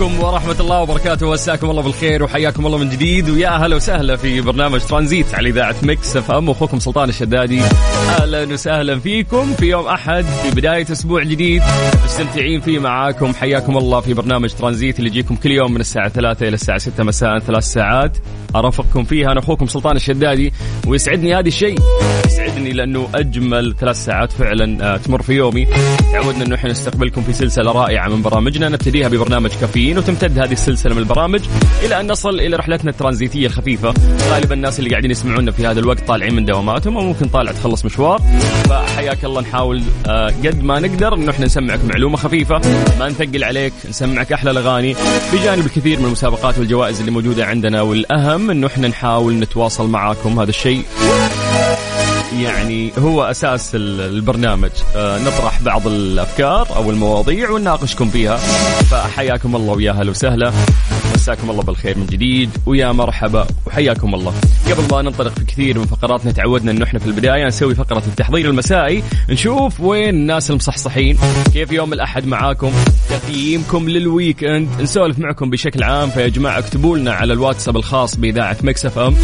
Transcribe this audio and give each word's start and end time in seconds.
عليكم 0.00 0.20
ورحمة 0.20 0.56
الله 0.60 0.80
وبركاته. 0.82 1.32
مساكم 1.32 1.70
الله 1.70 1.82
بالخير 1.82 2.22
وحياكم 2.22 2.66
الله 2.66 2.78
من 2.78 2.90
جديد. 2.90 3.30
ويا 3.30 3.48
أهلا 3.48 3.76
وسهلا 3.76 4.16
في 4.16 4.40
برنامج 4.40 4.80
ترانزيت 4.80 5.34
على 5.34 5.48
إذاعة 5.48 5.74
Mix 5.82 6.16
FM. 6.16 6.50
أخوكم 6.50 6.78
سلطان 6.78 7.08
الشدادي. 7.08 7.60
أهلا 8.20 8.42
وسهلا 8.52 8.98
فيكم 8.98 9.54
في 9.54 9.66
يوم 9.66 9.86
أحد 9.86 10.24
في 10.24 10.50
بداية 10.50 10.92
أسبوع 10.92 11.22
جديد. 11.22 11.62
مستمتعين 12.04 12.60
فيه 12.60 12.78
معاكم. 12.78 13.34
حياكم 13.34 13.76
الله 13.76 14.00
في 14.00 14.14
برنامج 14.14 14.52
ترانزيت 14.52 14.98
اللي 14.98 15.10
يجيكم 15.10 15.36
كل 15.36 15.50
يوم 15.50 15.72
من 15.74 15.80
الساعة 15.80 16.08
3 16.08 16.48
إلى 16.48 16.54
الساعة 16.54 16.78
6 16.78 17.04
مساء 17.04 17.38
ثلاث 17.38 17.64
ساعات. 17.64 18.18
أرافقكم 18.56 19.04
فيها. 19.04 19.32
أنا 19.32 19.40
أخوكم 19.40 19.66
سلطان 19.66 19.96
الشدادي. 19.96 20.52
ويسعدني 20.86 21.34
هذا 21.34 21.48
الشيء. 21.48 21.78
يسعدني 22.26 22.72
لأنه 22.72 23.08
أجمل 23.14 23.74
ثلاث 23.80 24.04
ساعات 24.04 24.32
فعلا 24.32 24.94
آه، 24.94 24.96
تمر 24.96 25.22
في 25.22 25.32
يومي. 25.32 25.66
تعودنا 26.12 26.44
أنه 26.44 26.54
إحنا 26.54 26.70
نستقبلكم 26.70 27.22
في 27.22 27.32
سلسلة 27.32 27.72
رائعة 27.72 28.08
من 28.08 28.22
برامجنا. 28.22 28.68
نبتديها 28.68 29.08
ببرنامج 29.08 29.50
كافيين. 29.60 29.87
وتمتد 29.96 30.38
هذه 30.38 30.52
السلسلة 30.52 30.94
من 30.94 30.98
البرامج 30.98 31.40
إلى 31.84 32.00
أن 32.00 32.12
نصل 32.12 32.40
إلى 32.40 32.56
رحلتنا 32.56 32.90
الترانزيتية 32.90 33.46
الخفيفة. 33.46 33.94
غالبا 34.30 34.54
الناس 34.54 34.78
اللي 34.78 34.90
قاعدين 34.90 35.10
يسمعونا 35.10 35.50
في 35.50 35.66
هذا 35.66 35.80
الوقت 35.80 36.00
طالعين 36.08 36.34
من 36.34 36.44
دواماتهم 36.44 36.96
أو 36.96 37.04
ممكن 37.04 37.28
طالع 37.28 37.52
تخلص 37.52 37.84
مشوار. 37.84 38.22
فحياك 38.68 39.24
الله 39.24 39.40
نحاول 39.40 39.82
آه، 40.06 40.26
قد 40.26 40.62
ما 40.62 40.80
نقدر 40.80 41.14
أنه 41.14 41.30
إحنا 41.30 41.46
نسمعك 41.46 41.80
معلومة 41.84 42.16
خفيفة. 42.16 42.60
ما 42.98 43.08
نثقل 43.08 43.44
عليك 43.44 43.72
نسمعك 43.88 44.32
أحلى 44.32 44.50
الأغاني. 44.50 44.96
بجانب 45.32 45.66
الكثير 45.66 45.98
من 45.98 46.04
المسابقات 46.04 46.58
والجوائز 46.58 47.00
اللي 47.00 47.10
موجودة 47.10 47.46
عندنا 47.46 47.82
والأهم 47.82 48.50
أنه 48.50 48.66
إحنا 48.66 48.88
نحاول 48.88 49.34
نتواصل 49.34 49.88
معاكم 49.88 50.40
هذا 50.40 50.50
الشيء. 50.50 50.82
يعني 52.36 52.90
هو 52.98 53.24
أساس 53.24 53.74
ال- 53.74 54.00
البرنامج. 54.00 54.70
آه، 54.96 55.18
نطرح 55.18 55.62
بعض 55.62 55.86
الأفكار 55.86 56.68
أو 56.76 56.90
المواضيع 56.90 57.50
ونناقشكم 57.50 58.08
فيها. 58.08 58.36
فحياكم 58.90 59.56
الله 59.56 59.72
ويا 59.74 59.92
هلا 59.92 60.10
وسهلا. 60.10 60.52
مساكم 61.14 61.50
الله 61.50 61.62
بالخير 61.62 61.98
من 61.98 62.06
جديد. 62.06 62.50
ويا 62.66 62.92
مرحبا. 62.92 63.46
وحياكم 63.66 64.14
الله. 64.14 64.32
قبل 64.70 64.94
ما 64.94 65.02
ننطلق 65.02 65.32
في 65.38 65.44
كثير 65.44 65.78
من 65.78 65.86
فقراتنا 65.86 66.32
تعودنا 66.32 66.70
انه 66.70 66.84
إحنا 66.84 66.98
في 66.98 67.06
البداية 67.06 67.46
نسوي 67.46 67.74
فقرة 67.74 68.02
التحضير 68.06 68.46
المسائي. 68.50 69.02
نشوف 69.30 69.80
وين 69.80 70.08
الناس 70.14 70.50
المصحصحين. 70.50 71.18
كيف 71.52 71.72
يوم 71.72 71.92
الأحد 71.92 72.26
معاكم. 72.26 72.72
تقييمكم 73.10 73.88
لل 73.88 74.44
weekend 74.44 74.68
نسولف 74.80 75.18
معكم 75.18 75.50
بشكل 75.50 75.82
عام. 75.82 76.10
فيا 76.10 76.28
جماعة 76.28 76.58
اكتبوا 76.58 76.98
لنا 76.98 77.12
على 77.12 77.32
الواتساب 77.32 77.76
الخاص 77.76 78.16
بإذاعة 78.16 78.56
Mix 78.62 78.86
FM. 78.86 79.14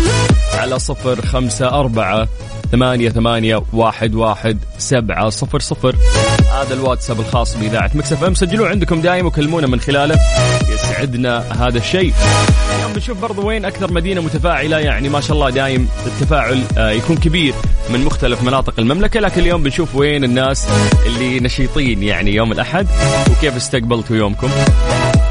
على 0.55 0.79
صفر 0.79 1.27
خمسة 1.27 1.69
أربعة 1.69 2.29
ثمانية 2.73 3.09
ثمانية 3.09 3.63
واحد 3.73 4.15
واحد 4.15 4.59
سبعة 4.79 5.29
صفر 5.29 5.61
صفر. 5.61 5.97
هذا 6.63 6.75
الواتساب 6.75 7.21
الخاص 7.21 7.57
بإذاعة 7.57 7.91
Mix 7.95 8.25
FM. 8.25 8.35
سجلوه 8.35 8.69
عندكم 8.69 9.01
دايم 9.01 9.27
وكلمونا 9.27 9.67
من 9.67 9.81
خلاله 9.81 10.19
يسعدنا 10.69 11.45
هذا 11.67 11.79
الشيء. 11.79 12.13
اليوم 12.77 12.93
بنشوف 12.93 13.21
برضو 13.21 13.47
وين 13.47 13.65
أكثر 13.65 13.93
مدينة 13.93 14.21
متفاعلة 14.21 14.79
يعني 14.79 15.09
ما 15.09 15.21
شاء 15.21 15.33
الله 15.37 15.51
دايم 15.51 15.89
التفاعل 16.07 16.63
آه، 16.79 16.91
يكون 16.91 17.17
كبير 17.17 17.55
من 17.91 18.05
مختلف 18.05 18.43
مناطق 18.43 18.75
المملكة 18.79 19.21
لكن 19.21 19.41
اليوم 19.41 19.63
بنشوف 19.63 19.95
وين 19.97 20.25
الناس 20.25 20.67
اللي 21.07 21.41
نشيطين 21.41 22.03
يعني 22.03 22.35
يوم 22.35 22.53
الأحد 22.53 22.87
وكيف 23.31 23.57
استقبلتوا 23.57 24.17
يومكم. 24.17 24.49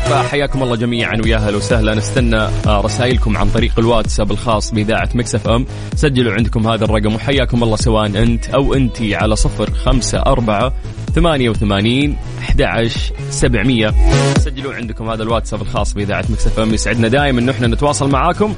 فحياكم 0.09 0.63
الله 0.63 0.75
جميعا 0.75 1.21
ويا 1.23 1.37
أهلا 1.37 1.57
وسهلا. 1.57 1.95
نستنى 1.95 2.37
آه، 2.37 2.81
رسائلكم 2.81 3.37
عن 3.37 3.49
طريق 3.49 3.79
الواتساب 3.79 4.31
الخاص 4.31 4.71
بإذاعة 4.71 5.09
Mix 5.15 5.35
FM. 5.35 5.65
سجلوا 5.95 6.33
عندكم 6.33 6.67
هذا 6.67 6.85
الرقم 6.85 7.15
وحياكم 7.15 7.63
الله 7.63 7.75
سواء 7.75 8.05
أنت 8.05 8.49
أو 8.49 8.73
أنتي 8.73 9.15
على 9.15 9.35
صفر 9.35 9.71
خمسة 9.71 10.19
أربعة 10.19 10.73
ثمانية 11.15 11.49
وثمانين 11.49 12.17
أحد 12.39 12.89
سبعمية. 13.29 13.93
سجلوا 14.37 14.73
عندكم 14.73 15.09
هذا 15.09 15.23
الواتساب 15.23 15.61
الخاص 15.61 15.93
بإذاعة 15.93 16.25
Mix 16.29 16.47
FM. 16.47 16.73
يسعدنا 16.73 17.07
دائما 17.07 17.39
أنه 17.39 17.51
إحنا 17.51 17.67
نتواصل 17.67 18.09
معاكم 18.09 18.53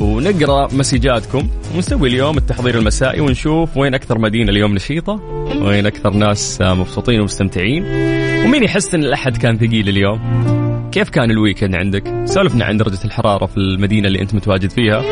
ونقرأ 0.00 0.68
مسجاتكم. 0.74 1.48
ونسوي 1.74 2.08
اليوم 2.08 2.38
التحضير 2.38 2.78
المسائي 2.78 3.20
ونشوف 3.20 3.76
وين 3.76 3.94
أكثر 3.94 4.18
مدينة 4.18 4.50
اليوم 4.50 4.74
نشيطة 4.74 5.20
وين 5.62 5.86
أكثر 5.86 6.10
ناس 6.10 6.58
مبسوطين 6.60 7.20
ومستمتعين 7.20 7.84
ومين 8.44 8.64
يحس 8.64 8.94
إن 8.94 9.04
الأحد 9.04 9.36
كان 9.36 9.58
ثقيل 9.58 9.88
اليوم. 9.88 10.57
كيف 10.98 11.10
كان 11.10 11.30
ال 11.30 11.35
weekend 11.35 11.74
عندك؟ 11.74 12.02
سولفنا 12.24 12.64
عن 12.64 12.76
درجة 12.76 13.04
الحرارة 13.04 13.46
في 13.46 13.56
المدينة 13.56 14.08
اللي 14.08 14.20
أنت 14.20 14.34
متواجد 14.34 14.70
فيها. 14.70 15.02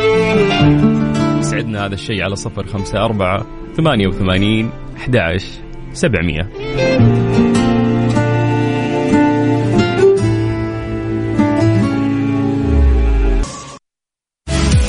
يسعدنا 1.39 1.87
هذا 1.87 1.95
الشيء 1.95 2.23
على 2.23 2.37
صفر 2.37 2.67
خمسة 2.67 3.05
أربعة 3.05 3.47
ثمانية 3.77 4.07
وثمانين 4.07 4.71
أحد 4.97 5.17
عشر 5.17 5.49
سبعمية. 5.93 6.49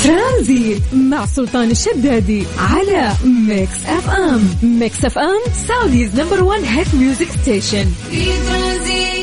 ترانزيت 0.04 0.82
مع 0.94 1.26
سلطان 1.26 1.72
الشدادي 1.72 2.44
على 2.58 3.12
Mix 3.48 3.86
FM. 3.86 4.42
Mix 4.80 5.06
FM 5.06 5.52
Saudi's 5.68 6.20
number 6.20 6.44
1 6.44 6.64
hit 6.64 6.96
music 6.96 7.28
station. 7.28 7.86
في 7.86 8.26
ترانزيت. 8.26 9.17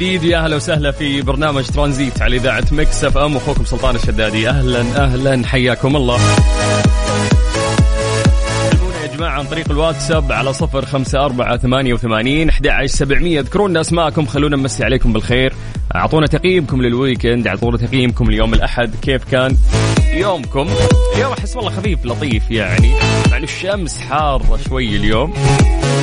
جديد. 0.00 0.24
يا 0.24 0.38
أهلا 0.38 0.56
وسهلا 0.56 0.90
في 0.90 1.22
برنامج 1.22 1.66
ترانزيت 1.66 2.22
على 2.22 2.36
إذاعة 2.36 2.64
Mix 2.72 3.04
FM. 3.04 3.36
أخوكم 3.36 3.64
سلطان 3.64 3.94
الشدادي. 3.94 4.48
أهلا 4.48 4.80
أهلا. 4.80 5.46
حياكم 5.46 5.96
الله. 5.96 6.18
جماعة 9.16 9.38
عن 9.38 9.44
طريق 9.44 9.70
الواتساب 9.70 10.32
على 10.32 10.52
صفر 10.52 10.84
خمسة 10.84 11.24
أربعة 11.24 11.56
ثمانية 11.56 11.94
وثمانين 11.94 12.48
أحد 12.48 12.86
سبعمية. 12.86 13.40
اذكرونا 13.40 13.80
أسماءكم 13.80 14.26
خلونا 14.26 14.56
نمسي 14.56 14.84
عليكم 14.84 15.12
بالخير. 15.12 15.52
أعطونا 15.94 16.26
تقييمكم 16.26 16.82
لل 16.82 16.96
weekend 16.96 17.46
أعطونا 17.46 17.76
تقييمكم 17.76 18.28
اليوم 18.28 18.54
الأحد. 18.54 18.94
كيف 19.02 19.24
كان؟ 19.24 19.56
يومكم. 20.12 20.68
اليوم 21.14 21.32
أحس 21.32 21.56
والله 21.56 21.70
خفيف 21.70 22.04
لطيف 22.04 22.50
يعني. 22.50 22.92
مع 23.30 23.36
إنه 23.36 23.44
الشمس 23.44 23.98
حارة 23.98 24.58
شوي 24.68 24.96
اليوم 24.96 25.34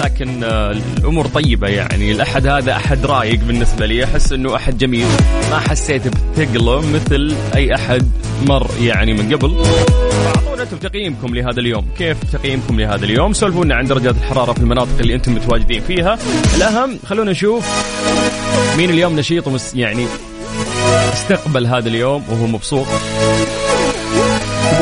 لكن 0.03 0.43
آه، 0.43 0.71
الأمور 0.71 1.27
طيبة 1.27 1.67
يعني. 1.67 2.11
الأحد 2.11 2.47
هذا 2.47 2.75
أحد 2.75 3.05
رايق 3.05 3.39
بالنسبة 3.39 3.85
لي. 3.85 4.03
أحس 4.03 4.31
إنه 4.31 4.55
أحد 4.55 4.77
جميل. 4.77 5.07
ما 5.51 5.59
حسيت 5.59 6.01
بثقله 6.07 6.81
مثل 6.91 7.35
أي 7.55 7.75
أحد 7.75 8.11
مر 8.47 8.67
يعني 8.81 9.13
من 9.13 9.35
قبل. 9.35 9.63
اعطونا 10.27 10.63
أنتم 10.63 10.77
تقييمكم 10.77 11.35
لهذا 11.35 11.59
اليوم. 11.59 11.85
كيف 11.97 12.17
تقييمكم 12.33 12.79
لهذا 12.79 13.05
اليوم؟ 13.05 13.33
سولفونا 13.33 13.75
عن 13.75 13.85
درجات 13.85 14.15
الحرارة 14.15 14.53
في 14.53 14.59
المناطق 14.59 14.99
اللي 14.99 15.15
أنتم 15.15 15.35
متواجدين 15.35 15.81
فيها. 15.81 16.17
الأهم 16.55 16.99
خلونا 17.05 17.31
نشوف 17.31 17.65
مين 18.77 18.89
اليوم 18.89 19.19
نشيط 19.19 19.47
ومس 19.47 19.75
يعني 19.75 20.05
استقبل 21.13 21.65
هذا 21.67 21.89
اليوم 21.89 22.23
وهو 22.29 22.47
مبسوط. 22.47 22.87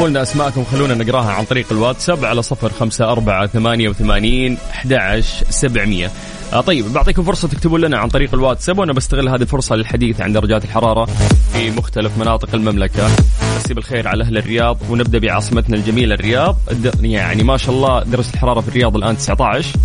لنا 0.03 0.21
أسماءكم 0.21 0.63
خلونا 0.63 0.93
نقراها 0.93 1.31
عن 1.31 1.43
طريق 1.43 1.65
الواتساب 1.71 2.25
على 2.25 2.41
صفر 2.41 2.69
خمسة 2.69 3.11
أربعة 3.11 3.47
ثمانية 3.47 3.89
وثمانين 3.89 4.57
أحد 4.71 5.23
سبعمية. 5.49 6.11
آه 6.53 6.61
طيب 6.61 6.93
بعطيكم 6.93 7.23
فرصة 7.23 7.47
تكتبوا 7.47 7.79
لنا 7.79 7.97
عن 7.97 8.07
طريق 8.09 8.33
الواتساب 8.33 8.79
وأنا 8.79 8.93
بستغل 8.93 9.29
هذه 9.29 9.41
الفرصة 9.41 9.75
للحديث 9.75 10.21
عن 10.21 10.33
درجات 10.33 10.65
الحرارة 10.65 11.05
في 11.53 11.71
مختلف 11.71 12.17
مناطق 12.17 12.49
المملكة. 12.53 13.09
مسي 13.57 13.73
بالخير 13.73 14.07
على 14.07 14.23
أهل 14.23 14.37
الرياض 14.37 14.77
ونبدأ 14.89 15.19
بعاصمتنا 15.19 15.77
الجميلة 15.77 16.15
الرياض. 16.15 16.57
يعني 17.01 17.43
ما 17.43 17.57
شاء 17.57 17.75
الله 17.75 18.03
درجة 18.03 18.33
الحرارة 18.33 18.61
في 18.61 18.67
الرياض 18.67 18.95
الآن 18.95 19.17
19 19.17 19.75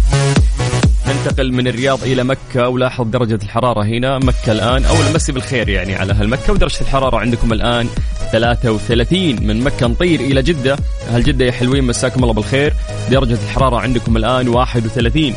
ننتقل 1.08 1.52
من 1.52 1.68
الرياض 1.68 2.02
إلى 2.02 2.24
مكة 2.24 2.68
ولاحظ 2.68 3.06
درجة 3.06 3.38
الحرارة 3.42 3.84
هنا 3.84 4.18
مكة 4.18 4.52
الآن. 4.52 4.84
أول 4.84 5.14
مسي 5.14 5.32
بالخير 5.32 5.68
يعني 5.68 5.94
على 5.94 6.12
أهل 6.12 6.28
مكة 6.28 6.52
ودرجة 6.52 6.80
الحرارة 6.80 7.18
عندكم 7.18 7.52
الآن 7.52 7.88
33 8.32 9.46
من 9.46 9.64
مكة 9.64 9.86
نطير 9.86 10.20
إلى 10.20 10.42
جدة. 10.42 10.76
أهل 11.08 11.22
جدة 11.22 11.44
يا 11.44 11.52
حلوين 11.52 11.84
مساكم 11.84 12.22
الله 12.22 12.34
بالخير. 12.34 12.74
درجة 13.10 13.38
الحرارة 13.44 13.76
عندكم 13.76 14.16
الآن 14.16 14.48
31 14.48 15.34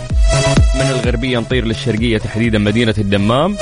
من 0.76 0.90
الغربية 0.90 1.40
نطير 1.40 1.66
للشرقية 1.66 2.18
تحديدا 2.18 2.58
مدينة 2.60 2.96
الدمام. 2.98 3.58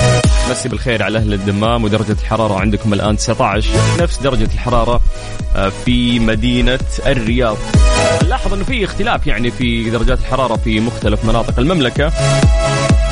مسي 0.50 0.68
بالخير 0.68 1.02
على 1.02 1.18
أهل 1.18 1.32
الدمام 1.32 1.84
ودرجة 1.84 2.12
الحرارة 2.12 2.54
عندكم 2.54 2.92
الآن 2.92 3.16
19 3.16 3.68
نفس 4.00 4.18
درجة 4.18 4.48
الحرارة 4.54 5.00
آه، 5.56 5.68
في 5.68 6.18
مدينة 6.18 6.78
الرياض. 7.06 7.56
لاحظ 8.28 8.54
إنه 8.54 8.64
في 8.64 8.84
اختلاف 8.84 9.26
يعني 9.26 9.50
في 9.50 9.90
درجات 9.90 10.18
الحرارة 10.18 10.56
في 10.56 10.80
مختلف 10.80 11.24
مناطق 11.24 11.58
المملكة. 11.58 12.12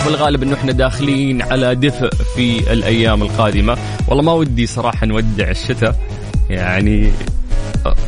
والغالب 0.07 0.43
انه 0.43 0.55
إحنا 0.55 0.73
داخلين 0.73 1.43
على 1.43 1.75
دفء 1.75 2.11
في 2.37 2.73
الأيام 2.73 3.23
القادمة. 3.23 3.77
والله 4.09 4.23
ما 4.23 4.33
ودي 4.33 4.67
صراحة 4.67 5.07
نودع 5.07 5.51
الشتاء. 5.51 5.97
يعني 6.51 7.13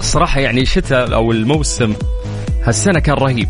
صراحة 0.00 0.40
يعني 0.40 0.60
الشتاء 0.60 1.14
أو 1.14 1.32
الموسم 1.32 1.94
هالسنة 2.64 3.00
كان 3.00 3.14
رهيب. 3.14 3.48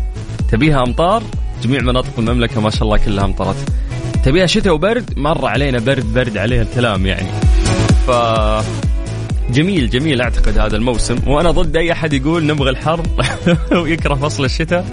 تبيها 0.51 0.83
أمطار؟ 0.83 1.23
جميع 1.63 1.81
مناطق 1.81 2.19
المملكة 2.19 2.61
ما 2.61 2.69
شاء 2.69 2.83
الله 2.83 2.97
كلها 2.97 3.25
أمطرت. 3.25 3.55
تبيها 4.23 4.45
شتاء 4.45 4.73
وبرد؟ 4.73 5.13
مر 5.17 5.45
علينا 5.45 5.79
برد 5.79 6.13
برد 6.13 6.37
عليها 6.37 6.61
الكلام 6.61 7.05
يعني. 7.05 7.27
ف 8.07 8.11
جميل 9.51 9.89
جميل 9.89 10.21
أعتقد 10.21 10.57
هذا 10.57 10.77
الموسم. 10.77 11.15
وأنا 11.27 11.51
ضد 11.51 11.77
أي 11.77 11.91
أحد 11.91 12.13
يقول 12.13 12.45
نبغى 12.45 12.69
الحر 12.69 13.01
ويكره 13.81 14.15
فصل 14.15 14.45
الشتاء. 14.45 14.85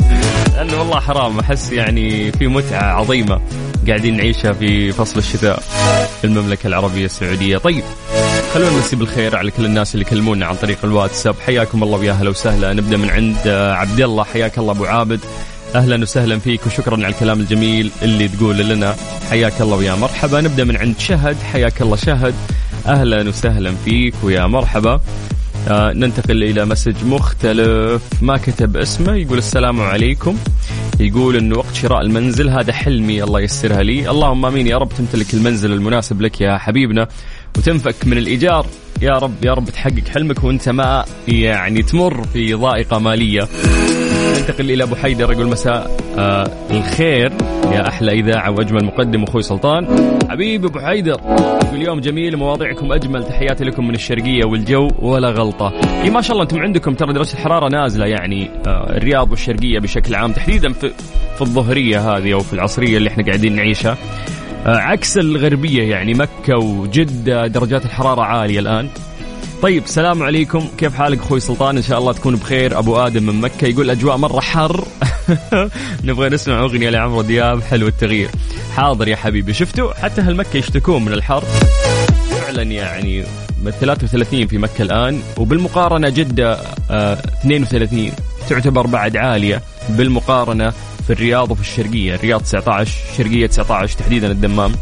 لأنه 0.61 0.79
والله 0.79 1.01
حرام. 1.01 1.39
أحس 1.39 1.73
يعني 1.73 2.33
في 2.33 2.47
متعة 2.47 2.83
عظيمة 2.83 3.41
قاعدين 3.87 4.17
نعيشها 4.17 4.53
في 4.53 4.93
فصل 4.93 5.19
الشتاء 5.19 5.61
في 6.21 6.25
المملكة 6.25 6.67
العربية 6.67 7.05
السعودية. 7.05 7.59
طيب 7.59 7.85
خلونا 8.55 8.71
نمسي 8.71 8.97
بالخير 8.97 9.37
على 9.37 9.51
كل 9.51 9.65
الناس 9.65 9.95
اللي 9.95 10.05
كلمونا 10.05 10.47
عن 10.47 10.55
طريق 10.55 10.79
الواتساب. 10.85 11.35
حياكم 11.47 11.83
الله 11.83 11.99
ويا 11.99 12.13
أهلا 12.13 12.31
وسهلا. 12.31 12.73
نبدأ 12.73 12.97
من 12.97 13.11
عند 13.11 13.49
عبد 13.49 14.01
الله 14.01 14.25
حياك 14.25 14.59
الله 14.59 14.73
أبو 14.73 14.85
عابد. 14.85 15.21
أهلا 15.75 16.03
وسهلا 16.03 16.39
فيك 16.39 16.67
وشكرا 16.67 16.95
على 16.95 17.09
الكلام 17.09 17.41
الجميل 17.41 17.91
اللي 18.03 18.29
تقول 18.29 18.59
لنا. 18.59 18.97
حياك 19.31 19.61
الله 19.61 19.77
ويا 19.77 19.95
مرحبا. 19.95 20.41
نبدأ 20.41 20.65
من 20.65 20.77
عند 20.77 20.95
شهد. 20.99 21.37
حياك 21.53 21.83
الله 21.83 21.97
شهد. 21.97 22.35
أهلا 22.87 23.29
وسهلا 23.29 23.75
فيك 23.85 24.15
ويا 24.23 24.47
مرحبا. 24.47 25.01
آه 25.69 25.93
ننتقل 25.93 26.43
إلى 26.43 26.65
مسج 26.65 27.05
مختلف. 27.05 28.03
ما 28.23 28.37
كتب 28.37 28.77
اسمه؟ 28.77 29.15
يقول 29.15 29.39
السلام 29.39 29.81
عليكم. 29.81 30.37
يقول 31.01 31.37
إنه 31.37 31.59
وقت 31.59 31.75
شراء 31.75 32.01
المنزل 32.01 32.49
هذا 32.49 32.73
حلمي 32.73 33.23
الله 33.23 33.41
يسرها 33.41 33.83
لي. 33.83 34.11
اللهم 34.11 34.47
آمين. 34.47 34.67
يا 34.67 34.77
رب 34.77 34.89
تمتلك 34.89 35.35
المنزل 35.35 35.73
المناسب 35.73 36.21
لك 36.21 36.41
يا 36.41 36.59
حبيبنا 36.59 37.09
وتنفك 37.59 38.07
من 38.07 38.19
الإيجار. 38.19 38.67
يا 39.03 39.19
رب 39.19 39.45
يا 39.45 39.55
رب 39.55 39.71
تحقق 39.71 40.09
حلمك 40.09 40.45
وأنت 40.45 40.69
ما 40.69 41.05
يعني 41.29 41.83
تمر 41.83 42.25
في 42.33 42.55
ضائقة 42.55 42.99
مالية. 42.99 43.49
ننتقل 44.51 44.71
إلى 44.71 44.83
أبو 44.83 44.95
حيدر 44.95 45.33
يقول 45.33 45.47
مساء. 45.47 45.97
آه 46.19 46.51
الخير 46.71 47.33
يا 47.73 47.89
أحلى 47.89 48.13
إذاعة 48.13 48.51
وأجمل 48.51 48.85
مقدم 48.85 49.23
أخوي 49.23 49.43
سلطان. 49.43 49.87
حبيبي 50.31 50.67
أبو 50.67 50.79
حيدر 50.81 51.21
يقول 51.65 51.83
يوم 51.83 52.01
جميل 52.01 52.37
مواضيعكم 52.37 52.93
أجمل 52.93 53.25
تحياتي 53.25 53.65
لكم 53.65 53.89
من 53.89 53.95
الشرقية 53.95 54.45
والجو 54.45 54.89
ولا 54.99 55.31
غلطة. 55.31 55.73
إي 56.03 56.11
ما 56.11 56.21
شاء 56.21 56.33
الله 56.33 56.43
أنتم 56.43 56.61
عندكم 56.61 56.95
ترى 56.95 57.13
درجه 57.13 57.33
الحراره 57.33 57.69
نازلة 57.69 58.07
يعني 58.07 58.51
آه 58.67 58.97
الرياض 58.97 59.31
والشرقية 59.31 59.79
بشكل 59.79 60.15
عام 60.15 60.33
تحديدا 60.33 60.73
في 60.73 60.91
في 61.37 61.43
الظهرية 61.43 62.17
هذه 62.17 62.33
أو 62.33 62.41
في 62.41 62.53
العصرية 62.53 62.97
اللي 62.97 63.11
إحنا 63.11 63.25
قاعدين 63.25 63.57
نعيشها. 63.57 63.97
آه 64.67 64.77
عكس 64.77 65.19
الغربية 65.19 65.91
يعني 65.91 66.15
مكة 66.15 66.57
وجدة 66.57 67.47
درجات 67.47 67.85
الحرارة 67.85 68.23
عالية 68.23 68.61
الآن. 68.61 68.89
طيب 69.63 69.85
السلام 69.85 70.23
عليكم. 70.23 70.69
كيف 70.79 70.95
حالك 70.95 71.19
أخوي 71.19 71.41
سلطان؟ 71.41 71.77
إن 71.77 71.83
شاء 71.83 71.99
الله 71.99 72.13
تكون 72.13 72.37
بخير. 72.37 72.79
أبو 72.79 72.97
آدم 72.97 73.23
من 73.23 73.41
مكة 73.41 73.67
يقول 73.67 73.91
أجواء 73.91 74.17
مرة 74.17 74.41
حر. 74.41 74.85
نبغى 76.05 76.29
نسمع 76.29 76.61
أغنية 76.61 76.91
لعمرو 76.91 77.23
دياب 77.23 77.63
حلو 77.63 77.89
التغيير. 77.89 78.31
حاضر 78.77 79.09
يا 79.09 79.17
حبيبي. 79.17 79.53
شفتوا؟ 79.53 79.95
حتى 79.95 80.21
هالمكه 80.21 80.57
يشتكون 80.57 81.05
من 81.05 81.13
الحر. 81.13 81.45
فعلا 82.31 82.63
يعني 82.63 83.25
33 83.81 84.47
في 84.47 84.59
مكة 84.59 84.83
الآن 84.83 85.21
وبالمقارنة 85.37 86.09
جدة 86.09 86.59
آه 86.91 87.13
32 87.13 88.13
تعتبر 88.49 88.87
بعد 88.87 89.17
عالية. 89.17 89.63
بالمقارنة 89.89 90.71
في 91.07 91.13
الرياض 91.13 91.51
وفي 91.51 91.61
الشرقية. 91.61 92.15
الرياض 92.15 92.43
19 92.43 92.93
الشرقيه 93.13 93.47
19 93.47 93.99
تحديدا 93.99 94.31
الدمام. 94.31 94.73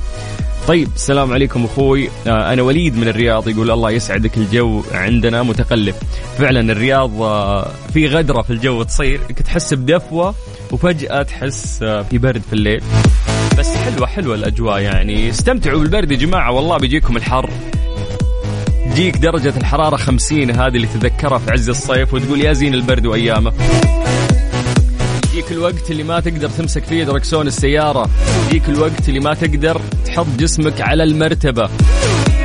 طيب 0.68 0.88
السلام 0.96 1.32
عليكم 1.32 1.64
أخوي. 1.64 2.08
آه 2.26 2.52
أنا 2.52 2.62
وليد 2.62 2.96
من 2.96 3.08
الرياض 3.08 3.48
يقول 3.48 3.70
الله 3.70 3.90
يسعدك 3.90 4.36
الجو 4.36 4.82
عندنا 4.92 5.42
متقلب. 5.42 5.94
فعلا 6.38 6.72
الرياض 6.72 7.22
آه 7.22 7.70
في 7.92 8.06
غدرة 8.06 8.42
في 8.42 8.50
الجو 8.50 8.82
تصير 8.82 9.20
تحس 9.44 9.74
بدفوة 9.74 10.34
وفجأة 10.72 11.22
تحس 11.22 11.82
آه 11.82 12.02
في 12.02 12.18
برد 12.18 12.42
في 12.46 12.52
الليل. 12.52 12.82
بس 13.58 13.76
حلوة 13.76 14.06
حلوة 14.06 14.34
الأجواء 14.34 14.80
يعني. 14.80 15.30
استمتعوا 15.30 15.78
بالبرد 15.80 16.10
يا 16.10 16.16
جماعة 16.16 16.52
والله 16.52 16.78
بيجيكم 16.78 17.16
الحر. 17.16 17.50
تجيك 18.92 19.16
درجة 19.16 19.54
الحرارة 19.56 19.96
خمسين 19.96 20.50
هذه 20.50 20.76
اللي 20.76 20.86
تذكرها 20.86 21.38
في 21.38 21.50
عز 21.50 21.68
الصيف 21.68 22.14
وتقول 22.14 22.40
يا 22.40 22.52
زين 22.52 22.74
البرد 22.74 23.06
وأيامه 23.06 23.52
يجيك 25.48 25.58
الوقت 25.58 25.90
اللي 25.90 26.02
ما 26.02 26.20
تقدر 26.20 26.48
تمسك 26.48 26.84
فيه 26.84 27.04
دركسون 27.04 27.46
السيارة. 27.46 28.10
يجيك 28.46 28.68
الوقت 28.68 29.08
اللي 29.08 29.20
ما 29.20 29.34
تقدر 29.34 29.80
تحط 30.04 30.26
جسمك 30.38 30.80
على 30.80 31.04
المرتبة. 31.04 31.70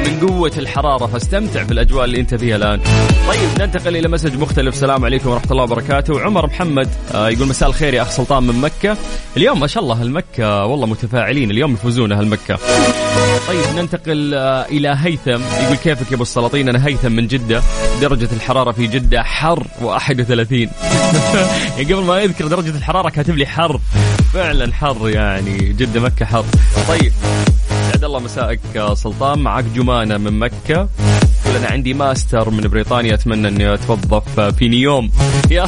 من 0.03 0.27
قوة 0.27 0.51
الحرارة 0.57 1.05
فاستمتع 1.05 1.63
بالأجواء 1.63 2.05
اللي 2.05 2.19
أنت 2.19 2.35
فيها 2.35 2.55
الآن. 2.55 2.79
طيب 3.27 3.61
ننتقل 3.61 3.97
إلى 3.97 4.07
مسج 4.07 4.37
مختلف. 4.37 4.73
السلام 4.75 5.05
عليكم 5.05 5.29
ورحمة 5.29 5.51
الله 5.51 5.63
وبركاته. 5.63 6.21
عمر 6.21 6.45
محمد 6.45 6.89
آه 7.13 7.29
يقول 7.29 7.47
مساء 7.47 7.69
الخير 7.69 7.93
يا 7.93 8.01
أخ 8.01 8.09
سلطان 8.09 8.43
من 8.43 8.61
مكة. 8.61 8.97
اليوم 9.37 9.59
ما 9.59 9.67
شاء 9.67 9.83
الله 9.83 9.95
هالمكة 10.01 10.65
والله 10.65 10.87
متفاعلين 10.87 11.51
اليوم 11.51 11.73
يفوزون 11.73 12.11
أهل 12.11 12.37
طيب 13.47 13.75
ننتقل 13.75 14.33
آه 14.33 14.65
إلى 14.65 14.97
هيثم. 14.99 15.41
يقول 15.63 15.75
كيفك 15.75 16.11
يا 16.11 16.15
أبو 16.15 16.23
السلاطين؟ 16.23 16.69
أنا 16.69 16.87
هيثم 16.87 17.11
من 17.11 17.27
جدة 17.27 17.61
درجة 18.01 18.29
الحرارة 18.33 18.71
في 18.71 18.87
جدة 18.87 19.23
حر 19.23 19.63
و31 19.81 20.51
يعني 21.77 21.93
قبل 21.93 22.03
ما 22.03 22.19
يذكر 22.19 22.47
درجة 22.47 22.69
الحرارة 22.69 23.09
كاتب 23.09 23.37
لي 23.37 23.45
حر. 23.45 23.79
فعلا 24.33 24.73
حر 24.73 25.09
يعني 25.09 25.57
جدة 25.57 26.01
مكة 26.01 26.25
حر. 26.25 26.45
طيب 26.87 27.11
سعد 28.03 28.09
الله 28.09 28.23
مساءك 28.23 28.59
سلطان. 28.93 29.39
معك 29.39 29.63
جمانة 29.63 30.17
من 30.17 30.39
مكة. 30.39 30.89
أنا 31.57 31.67
عندي 31.67 31.93
ماستر 31.93 32.49
من 32.49 32.61
بريطانيا 32.67 33.13
أتمنى 33.13 33.47
أني 33.47 33.73
أتوظف 33.73 34.39
في 34.39 34.67
نيوم. 34.67 35.11
يا 35.51 35.65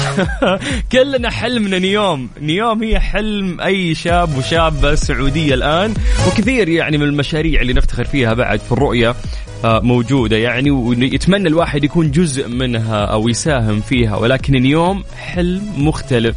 كلنا 0.92 1.30
حلمنا 1.30 1.80
نيوم. 1.80 2.30
نيوم 2.42 2.84
هي 2.84 3.00
حلم 3.00 3.62
أي 3.62 3.96
شاب 3.96 4.38
وشابة 4.38 4.96
سعودية 4.96 5.54
الآن. 5.54 5.94
وكثير 6.28 6.70
يعني 6.70 6.98
من 6.98 7.04
المشاريع 7.04 7.62
اللي 7.62 7.74
نفتخر 7.74 8.04
فيها 8.04 8.34
بعد 8.34 8.60
في 8.60 8.72
الرؤية 8.72 9.16
موجودة. 9.64 10.38
يعني 10.38 10.72
ويتمنى 10.72 11.48
الواحد 11.48 11.84
يكون 11.84 12.12
جزء 12.12 12.48
منها 12.48 13.06
أو 13.06 13.30
يساهم 13.30 13.82
فيها. 13.82 14.16
ولكن 14.16 14.54
نيوم 14.54 15.04
حلم 15.18 15.74
مختلف. 15.78 16.36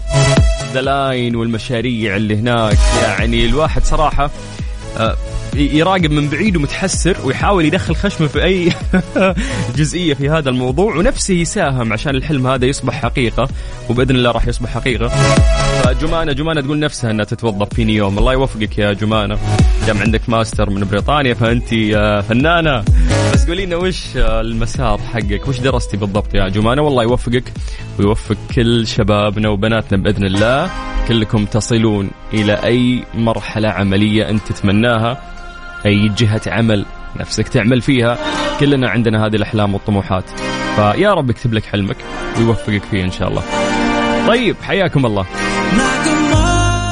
The 0.73 0.80
Line 0.80 1.37
والمشاريع 1.37 2.17
اللي 2.17 2.37
هناك. 2.37 2.78
يعني 3.02 3.47
الواحد 3.47 3.85
صراحة 3.85 4.31
آه، 4.97 5.17
يراقب 5.57 6.11
من 6.11 6.28
بعيد 6.28 6.57
ومتحسر 6.57 7.17
ويحاول 7.25 7.64
يدخل 7.64 7.95
خشمه 7.95 8.26
في 8.26 8.45
أي 8.45 8.73
جزئية 9.76 10.14
في 10.14 10.28
هذا 10.28 10.50
الموضوع 10.50 10.97
ونفسه 10.97 11.35
يساهم 11.35 11.93
عشان 11.93 12.14
الحلم 12.14 12.47
هذا 12.47 12.67
يصبح 12.67 13.02
حقيقة 13.02 13.49
وبإذن 13.88 14.17
الله 14.17 14.31
راح 14.31 14.49
يصبح 14.49 14.71
حقيقة. 14.71 15.11
فجمانه 15.85 16.32
جمانة 16.32 16.61
تقول 16.61 16.78
نفسها 16.78 17.11
إنها 17.11 17.25
تتوظف 17.25 17.75
فيني 17.75 17.94
يوم. 17.94 18.18
الله 18.18 18.32
يوفقك 18.32 18.78
يا 18.78 18.92
جمانة. 18.92 19.38
دام 19.87 19.99
عندك 19.99 20.28
ماستر 20.28 20.70
من 20.70 20.85
بريطانيا 20.85 21.35
فأنت 21.35 21.73
آه، 21.73 22.20
فنانة. 22.20 22.85
بس 23.35 23.47
قولي 23.47 23.66
لنا 23.66 23.76
وش 23.76 24.16
آه، 24.16 24.40
المسار 24.40 24.99
حقك؟ 24.99 25.49
وش 25.49 25.61
درستي 25.61 25.97
بالضبط 25.97 26.35
يا 26.35 26.49
جمانة؟ 26.49 26.82
والله 26.82 27.02
يوفقك. 27.02 27.52
ويوفق 27.99 28.37
كل 28.56 28.87
شبابنا 28.87 29.49
وبناتنا 29.49 30.02
بإذن 30.02 30.25
الله. 30.25 30.70
كلكم 31.08 31.44
تصلون 31.44 32.11
إلى 32.35 32.52
أي 32.52 33.04
مرحلة 33.14 33.68
عملية 33.68 34.30
أنت 34.30 34.52
تتمناها. 34.52 35.23
أي 35.87 36.08
جهة 36.08 36.42
عمل 36.47 36.85
نفسك 37.16 37.49
تعمل 37.49 37.80
فيها. 37.80 38.18
كلنا 38.61 38.88
عندنا 38.88 39.26
هذه 39.26 39.37
الأحلام 39.37 39.75
والطموحات. 39.75 40.30
فيا 40.76 41.14
رب 41.14 41.30
يكتب 41.30 41.54
لك 41.54 41.64
حلمك. 41.64 41.97
ويوفقك 42.38 42.82
فيه 42.90 43.04
إن 43.04 43.11
شاء 43.11 43.28
الله. 43.28 43.67
طيب 44.28 44.56
حياكم 44.62 45.06
الله. 45.06 45.26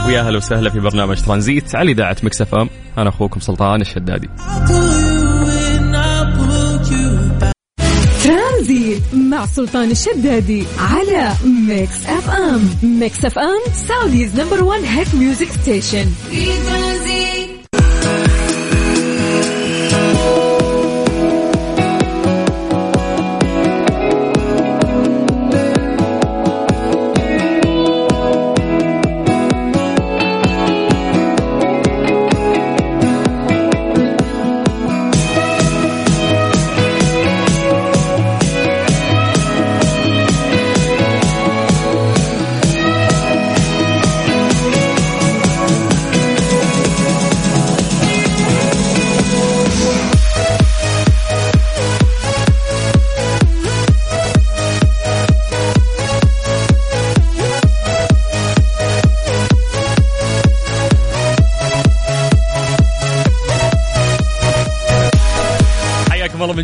ويا 0.06 0.22
هلا 0.22 0.36
وسهلا 0.36 0.70
في 0.70 0.80
برنامج 0.80 1.22
ترانزيت 1.22 1.74
على 1.74 1.92
إذاعة 1.92 2.16
Mix 2.22 2.54
FM. 2.54 2.70
أنا 2.98 3.08
أخوكم 3.08 3.40
سلطان 3.40 3.80
الشدادي. 3.80 4.28
ترانزيت 8.24 9.02
مع 9.14 9.46
سلطان 9.46 9.90
الشدادي 9.90 10.64
على 10.78 11.32
Mix 11.68 12.06
FM. 12.06 12.70
Mix 12.82 13.24
FM 13.24 13.72
Saudi's 13.72 14.40
number 14.40 14.64
1 14.64 14.82
hit 14.84 15.14
music 15.14 15.48
station. 15.48 16.04
في 16.30 16.46
ترانزيت. 16.46 17.35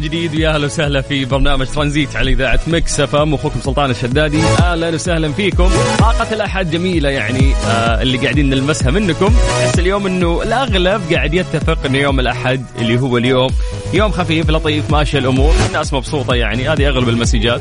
جديد 0.02 0.34
ويا 0.34 0.54
أهلا 0.54 0.66
وسهلا 0.66 1.00
في 1.00 1.24
برنامج 1.24 1.66
ترانزيت 1.66 2.16
على 2.16 2.32
إذاعة 2.32 2.60
Mix 2.66 3.00
FM. 3.00 3.34
أخوكم 3.34 3.60
سلطان 3.60 3.90
الشدادي. 3.90 4.42
أهلا 4.42 4.88
وسهلا 4.88 5.32
فيكم. 5.32 5.70
طاقة 5.98 6.34
الأحد 6.34 6.70
جميلة 6.70 7.08
يعني 7.08 7.54
آه 7.66 8.02
اللي 8.02 8.18
قاعدين 8.18 8.50
نلمسها 8.50 8.90
منكم. 8.90 9.34
بس 9.64 9.78
اليوم 9.78 10.06
إنه 10.06 10.42
الأغلب 10.42 11.12
قاعد 11.12 11.34
يتفق 11.34 11.78
إنه 11.86 11.98
يوم 11.98 12.20
الأحد 12.20 12.64
اللي 12.78 13.00
هو 13.00 13.16
اليوم. 13.18 13.50
يوم 13.92 14.10
خفيف 14.10 14.50
لطيف 14.50 14.90
ماشيه 14.90 15.18
الأمور. 15.18 15.54
الناس 15.68 15.94
مبسوطة 15.94 16.34
يعني 16.34 16.68
هذه 16.68 16.88
أغلب 16.88 17.08
المسجات. 17.08 17.60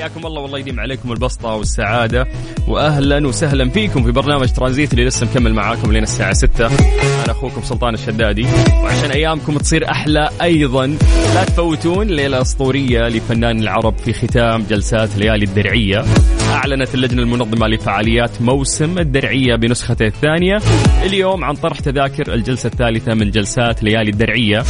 حياكم 0.00 0.26
الله. 0.26 0.40
والله 0.40 0.58
يديم 0.58 0.80
عليكم 0.80 1.12
البسطة 1.12 1.54
والسعادة. 1.54 2.26
وأهلا 2.68 3.26
وسهلا 3.26 3.70
فيكم 3.70 4.04
في 4.04 4.10
برنامج 4.10 4.48
ترانزيت 4.48 4.92
اللي 4.92 5.04
لسه 5.04 5.26
مكمل 5.26 5.54
معاكم 5.54 5.92
لين 5.92 6.02
الساعة 6.02 6.32
6 6.32 6.66
أنا 6.66 7.30
أخوكم 7.30 7.62
سلطان 7.62 7.94
الشدادي. 7.94 8.46
وعشان 8.82 9.10
أيامكم 9.10 9.58
تصير 9.58 9.90
أحلى 9.90 10.28
أيضا 10.42 10.86
لا 11.34 11.44
تفوتون 11.44 12.06
ليلة 12.06 12.40
أسطورية 12.40 13.08
لفنان 13.08 13.60
العرب 13.60 13.98
في 13.98 14.12
ختام 14.12 14.62
جلسات 14.62 15.16
ليالي 15.16 15.44
الدرعية. 15.44 16.04
أعلنت 16.50 16.94
اللجنة 16.94 17.22
المنظمة 17.22 17.66
لفعاليات 17.66 18.42
موسم 18.42 18.98
الدرعية 18.98 19.56
بنسخته 19.56 20.06
الثانية. 20.06 20.58
اليوم 21.02 21.44
عن 21.44 21.54
طرح 21.54 21.80
تذاكر 21.80 22.34
الجلسة 22.34 22.66
الثالثة 22.66 23.14
من 23.14 23.30
جلسات 23.30 23.82
ليالي 23.82 24.10
الدرعية 24.10 24.64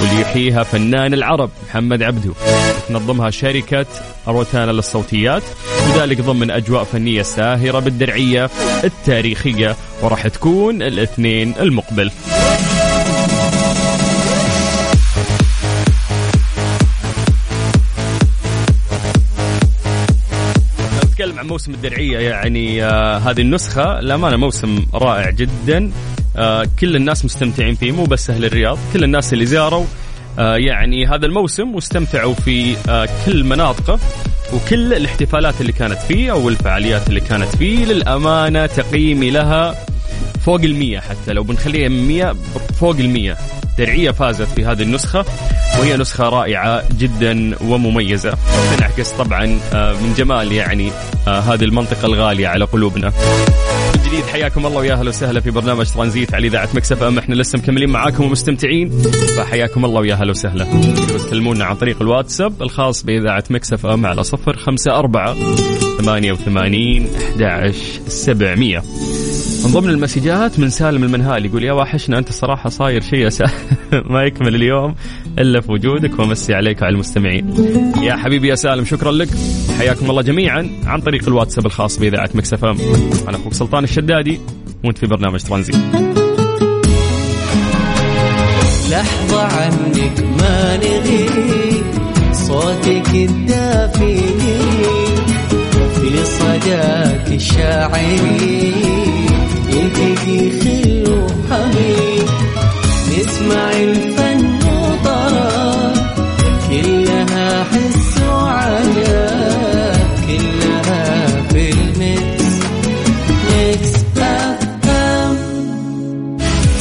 واللي 0.00 0.20
يحييها 0.20 0.62
فنان 0.62 1.14
العرب 1.14 1.50
محمد 1.68 2.02
عبدو. 2.02 2.32
تنظمها 2.88 3.30
شركة 3.30 3.86
روتانا 4.28 4.72
للصوتيات 4.72 5.42
وذلك 5.88 6.20
ضمن 6.20 6.50
أجواء 6.50 6.84
فنية 6.84 7.22
ساهرة 7.22 7.78
بالدرعية 7.78 8.50
التاريخية 8.84 9.76
وراح 10.02 10.28
تكون 10.28 10.82
الاثنين 10.82 11.54
المقبل. 11.60 12.10
نتكلم 21.36 21.38
عن 21.38 21.46
موسم 21.46 21.74
الدرعية 21.74 22.18
يعني 22.18 22.84
آه 22.84 23.18
هذه 23.18 23.40
النسخة 23.40 24.00
للأمانة 24.00 24.36
موسم 24.36 24.86
رائع 24.94 25.30
جدا. 25.30 25.90
آه 26.36 26.66
كل 26.80 26.96
الناس 26.96 27.24
مستمتعين 27.24 27.74
فيه 27.74 27.92
مو 27.92 28.04
بس 28.04 28.30
أهل 28.30 28.44
الرياض 28.44 28.78
كل 28.92 29.04
الناس 29.04 29.32
اللي 29.32 29.46
زاروا. 29.46 29.84
آه 30.38 30.56
يعني 30.56 31.06
هذا 31.06 31.26
الموسم 31.26 31.74
واستمتعوا 31.74 32.34
في 32.34 32.76
آه 32.88 33.08
كل 33.26 33.44
مناطقه 33.44 33.98
وكل 34.54 34.94
الاحتفالات 34.94 35.60
اللي 35.60 35.72
كانت 35.72 35.98
فيه 35.98 36.32
أو 36.32 36.48
الفعاليات 36.48 37.08
اللي 37.08 37.20
كانت 37.20 37.56
فيه. 37.56 37.84
للأمانة 37.84 38.66
تقييمي 38.66 39.30
لها 39.30 39.74
فوق 40.40 40.60
المية 40.60 41.00
حتى 41.00 41.32
لو 41.32 41.42
بنخليها 41.42 41.88
من 41.88 42.08
مية 42.08 42.34
فوق 42.80 42.96
المية. 42.96 43.36
درعية 43.78 44.10
فازت 44.10 44.48
في 44.48 44.64
هذه 44.64 44.82
النسخة 44.82 45.24
وهي 45.78 45.96
نسخة 45.96 46.28
رائعة 46.28 46.82
جدا 46.98 47.54
ومميزة. 47.64 48.34
تنعكس 48.76 49.10
طبعا 49.10 49.58
آه، 49.72 49.92
من 49.92 50.14
جمال 50.16 50.52
يعني 50.52 50.90
آه، 51.28 51.40
هذه 51.40 51.64
المنطقة 51.64 52.06
الغالية 52.06 52.48
على 52.48 52.64
قلوبنا. 52.64 53.12
جديد 54.06 54.24
حياكم 54.24 54.66
الله 54.66 54.78
ويا 54.78 54.92
أهلا 54.94 55.08
وسهلا 55.08 55.40
في 55.40 55.50
برنامج 55.50 55.86
ترانزيت 55.86 56.34
على 56.34 56.46
إذاعة 56.46 56.68
مكسف 56.74 57.02
أم. 57.02 57.18
إحنا 57.18 57.34
لسه 57.34 57.58
مكملين 57.58 57.90
معاكم 57.90 58.24
ومستمتعين 58.24 58.90
فحياكم 59.36 59.84
الله 59.84 60.00
ويا 60.00 60.14
أهلا 60.14 60.30
وسهلا. 60.30 60.66
تكلمونا 61.26 61.64
عن 61.64 61.76
طريق 61.76 62.02
الواتساب 62.02 62.62
الخاص 62.62 63.02
بإذاعة 63.02 63.44
Mix 63.50 63.86
FM 63.86 64.06
على 64.06 64.24
صفر 64.24 64.56
خمسة 64.56 64.98
أربعة 64.98 65.36
ثمانية 65.98 66.32
وثمانين 66.32 67.08
أحد 67.40 67.74
سبعمية. 68.08 68.82
من 69.66 69.72
ضمن 69.72 69.90
المسجات 69.90 70.58
من 70.58 70.70
سالم 70.70 71.04
المنهال 71.04 71.46
يقول 71.46 71.64
يا 71.64 71.72
واحشنا 71.72 72.18
أنت 72.18 72.28
الصراحه 72.28 72.68
صاير 72.68 73.00
شيء 73.00 73.28
ما 74.12 74.22
يكمل 74.24 74.54
اليوم 74.54 74.94
إلا 75.38 75.60
في 75.60 75.72
وجودك 75.72 76.18
ومسي 76.18 76.54
عليك 76.54 76.82
وعلى 76.82 76.94
المستمعين. 76.94 77.54
يا 78.02 78.16
حبيبي 78.16 78.48
يا 78.48 78.54
سالم 78.54 78.84
شكرا 78.84 79.12
لك 79.12 79.28
حياكم 79.78 80.10
الله 80.10 80.22
جميعا 80.22 80.70
عن 80.84 81.00
طريق 81.00 81.28
الواتساب 81.28 81.66
الخاص 81.66 81.98
بإذاعة 81.98 82.30
Mix 82.34 82.64
FM. 82.64 82.76
أنا 83.28 83.36
أخوك 83.36 83.52
سلطان 83.52 83.84
الشدادي 83.84 84.40
وأنت 84.84 84.98
في 84.98 85.06
برنامج 85.06 85.40
ترانزيت. 85.40 85.76
لحظة 88.90 89.42
عنك 89.42 90.20
ما 90.40 90.76
نغيب 90.76 91.86
صوتك 92.32 93.14
الدافي 93.14 94.20
في 95.94 96.24
صداك 96.24 97.28
الشاعري 97.28 98.46
يلتقي 98.46 98.76
خل 98.76 98.85
نسمع 103.18 103.72
الفن 103.72 104.46
وطرب 104.66 105.92
كلها 106.70 107.64
حس 107.64 108.20
وعذاب 108.28 110.06
كلها 110.26 111.26
في 111.52 111.70
ال 111.72 112.44
Mix 113.50 113.94
Mix 114.16 114.88
FM 114.88 115.36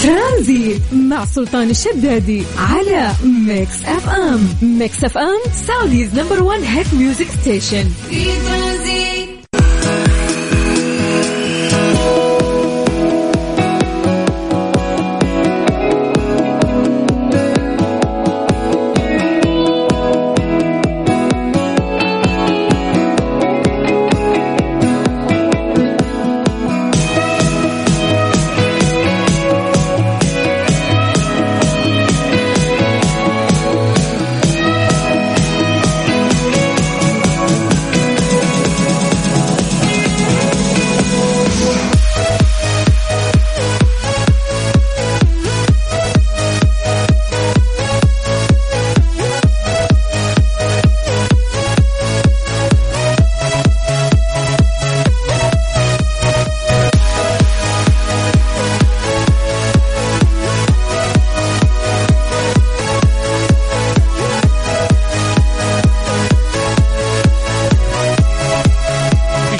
ترانزيت 0.03 0.81
مع 0.93 1.25
سلطان 1.25 1.69
الشدادي 1.69 2.43
على 2.57 3.11
Mix 3.47 3.83
FM. 3.85 4.47
Mix 4.61 5.03
FM 5.03 5.39
Saudi's 5.67 6.09
number 6.15 6.43
1 6.43 6.61
hit 6.63 6.93
music 6.93 7.27
station. 7.41 7.85
في 8.09 8.23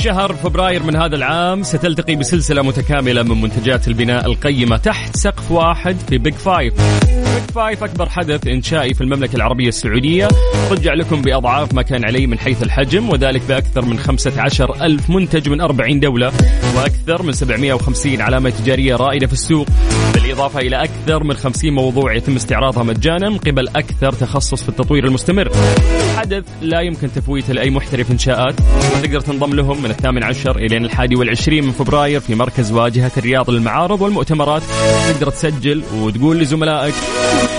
شهر 0.06 0.34
فبراير 0.34 0.84
من 0.84 0.96
هذا 0.96 1.16
العام 1.16 1.64
ستلتقي 1.64 2.16
بسلسلة 2.16 2.62
متكاملة 2.62 3.24
من 3.24 3.42
منتجات 3.42 3.88
البناء 3.88 4.26
القيمة 4.26 4.78
تحت 4.78 5.18
سقف 5.18 5.52
واحد 5.52 5.98
في 6.10 6.18
Big 6.18 6.34
Five 6.34 6.74
Big 7.06 7.52
Five 7.56 7.84
أكبر 7.84 8.10
حدث 8.10 8.48
إنشائي 8.48 8.94
في 8.94 9.02
المملكة 9.02 9.36
العربية 9.36 9.68
السعودية. 9.68 10.28
رجع 10.72 10.94
لكم 10.94 11.22
بأضعاف 11.22 11.74
ما 11.74 11.82
كان 11.82 12.06
عليه 12.06 12.28
من 12.28 12.40
حيث 12.40 12.64
الحجم 12.64 13.10
وذلك 13.10 13.42
بأكثر 13.50 13.86
من 13.86 14.00
15 14.00 14.86
ألف 14.86 15.10
منتج 15.10 15.50
من 15.50 15.62
40 15.62 16.00
دولة 16.00 16.32
وأكثر 16.78 17.24
من 17.24 17.32
750 17.32 18.22
علامة 18.22 18.50
تجارية 18.50 18.96
رائدة 18.96 19.28
في 19.28 19.34
السوق. 19.34 19.68
بالإضافة 20.14 20.60
إلى 20.60 20.84
أكثر 20.84 21.24
من 21.24 21.34
50 21.34 21.74
موضوع 21.74 22.16
يتم 22.16 22.36
استعراضها 22.36 22.84
مجانا 22.84 23.30
من 23.30 23.38
قبل 23.38 23.68
أكثر 23.68 24.12
تخصص 24.12 24.64
في 24.64 24.70
التطوير 24.70 25.06
المستمر. 25.06 25.52
حدث 26.16 26.44
لا 26.62 26.82
يمكن 26.82 27.12
تفويته 27.12 27.54
لأي 27.54 27.70
محترف 27.70 28.12
إنشاءات 28.12 28.56
وتقدر 28.98 29.20
تنضم 29.20 29.54
لهم 29.54 29.84
من 29.84 29.90
الثامن 29.90 30.24
عشر 30.24 30.58
إلى 30.58 30.78
الحادي 30.78 31.16
والعشرين 31.16 31.64
من 31.64 31.72
فبراير 31.72 32.20
في 32.20 32.36
مركز 32.36 32.72
واجهة 32.72 33.12
الرياض 33.18 33.50
للمعارض 33.50 34.02
والمؤتمرات. 34.02 34.62
تقدر 35.08 35.30
تسجل 35.30 35.84
وتقول 35.94 36.40
لزملائك 36.40 36.94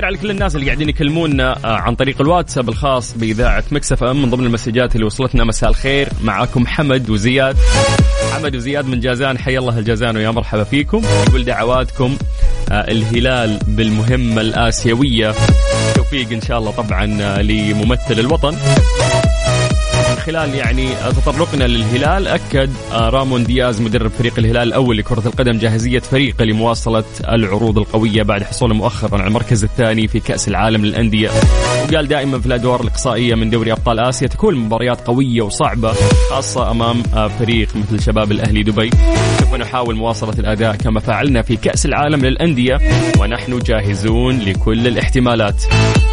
بالخير 0.00 0.04
على 0.04 0.18
كل 0.18 0.30
الناس 0.30 0.54
اللي 0.54 0.66
قاعدين 0.66 0.88
يكلمونا 0.88 1.64
آه، 1.64 1.76
عن 1.76 1.94
طريق 1.94 2.20
الواتساب 2.20 2.68
الخاص 2.68 3.12
بإذاعة 3.16 3.64
مكسف 3.70 4.04
أم. 4.04 4.22
من 4.22 4.30
ضمن 4.30 4.46
المسجات 4.46 4.94
اللي 4.94 5.06
وصلتنا 5.06 5.44
مساء 5.44 5.70
الخير 5.70 6.08
معاكم 6.24 6.66
حمد 6.66 7.10
وزياد. 7.10 7.56
حمد 8.32 8.56
وزياد 8.56 8.86
من 8.86 9.00
جازان 9.00 9.38
حي 9.38 9.58
الله 9.58 9.78
الجازان 9.78 10.16
ويا 10.16 10.30
مرحبا 10.30 10.64
فيكم. 10.64 11.02
يقول 11.28 11.44
دعواتكم 11.44 12.16
آه، 12.70 12.90
الهلال 12.90 13.58
بالمهمة 13.66 14.40
الآسيوية. 14.40 15.34
توفيق 15.94 16.32
إن 16.32 16.40
شاء 16.40 16.58
الله 16.58 16.70
طبعا 16.70 17.18
آه، 17.20 17.42
لممثل 17.42 18.20
الوطن. 18.20 18.56
خلال 20.28 20.54
يعني 20.54 20.88
تطرقنا 20.94 21.64
للهلال 21.64 22.28
أكد 22.28 22.70
رامون 22.92 23.44
دياز 23.44 23.80
مدرب 23.80 24.10
فريق 24.10 24.38
الهلال 24.38 24.68
الأول 24.68 24.98
لكرة 24.98 25.22
القدم 25.26 25.58
جاهزية 25.58 25.98
فريقه 25.98 26.44
لمواصلة 26.44 27.04
العروض 27.28 27.78
القوية 27.78 28.22
بعد 28.22 28.42
حصوله 28.42 28.74
مؤخرا 28.74 29.18
على 29.18 29.26
المركز 29.26 29.64
الثاني 29.64 30.08
في 30.08 30.20
كأس 30.20 30.48
العالم 30.48 30.84
للأندية. 30.84 31.30
وقال 31.84 32.08
دائما 32.08 32.40
في 32.40 32.46
الأدوار 32.46 32.80
الإقصائية 32.80 33.34
من 33.34 33.50
دوري 33.50 33.72
أبطال 33.72 33.98
آسيا 33.98 34.28
تكون 34.28 34.54
مباريات 34.54 35.06
قوية 35.06 35.42
وصعبة 35.42 35.92
خاصة 36.30 36.70
أمام 36.70 37.02
فريق 37.38 37.68
مثل 37.76 38.02
شباب 38.02 38.32
الأهلي 38.32 38.62
دبي. 38.62 38.90
سوف 39.58 39.66
نحاول 39.66 39.96
مواصلة 39.96 40.38
الأداء 40.38 40.76
كما 40.76 41.00
فعلنا 41.00 41.42
في 41.42 41.56
كأس 41.56 41.86
العالم 41.86 42.24
للأندية. 42.24 42.78
ونحن 43.20 43.58
جاهزون 43.58 44.38
لكل 44.40 44.86
الاحتمالات. 44.86 45.62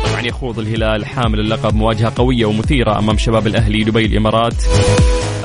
طبعا 0.06 0.22
يخوض 0.22 0.60
الهلال 0.60 1.06
حامل 1.06 1.40
اللقب 1.40 1.76
مواجهة 1.76 2.14
قوية 2.16 2.46
ومثيرة 2.46 3.00
أمام 3.00 3.18
شباب 3.18 3.48
الأهلي 3.48 3.84
دبي 3.84 4.06
الإمارات. 4.06 4.54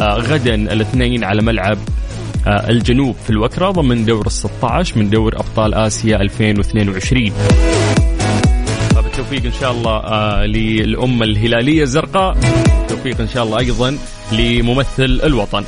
آه 0.01 0.15
غدا 0.15 0.55
الاثنين 0.55 1.25
على 1.25 1.43
ملعب 1.43 1.79
آه 2.47 2.71
الجنوب 2.71 3.15
في 3.25 3.31
الوكرة 3.31 3.71
ضمن 3.71 4.05
دور 4.05 4.27
ال 4.27 4.33
16 4.33 4.99
من 4.99 5.11
دور 5.11 5.35
أبطال 5.35 5.75
آسيا 5.75 6.17
2022 6.17 7.33
فبالتوفيق 9.11 9.45
إن 9.45 9.53
شاء 9.61 9.73
الله 9.73 9.97
آه 9.97 10.47
للأمة 10.47 11.25
الهلالية 11.25 11.83
الزرقاء. 11.83 12.37
توفيق 12.89 13.21
إن 13.21 13.29
شاء 13.29 13.45
الله 13.45 13.59
أيضا 13.59 13.99
لممثل 14.33 15.21
الوطن. 15.25 15.65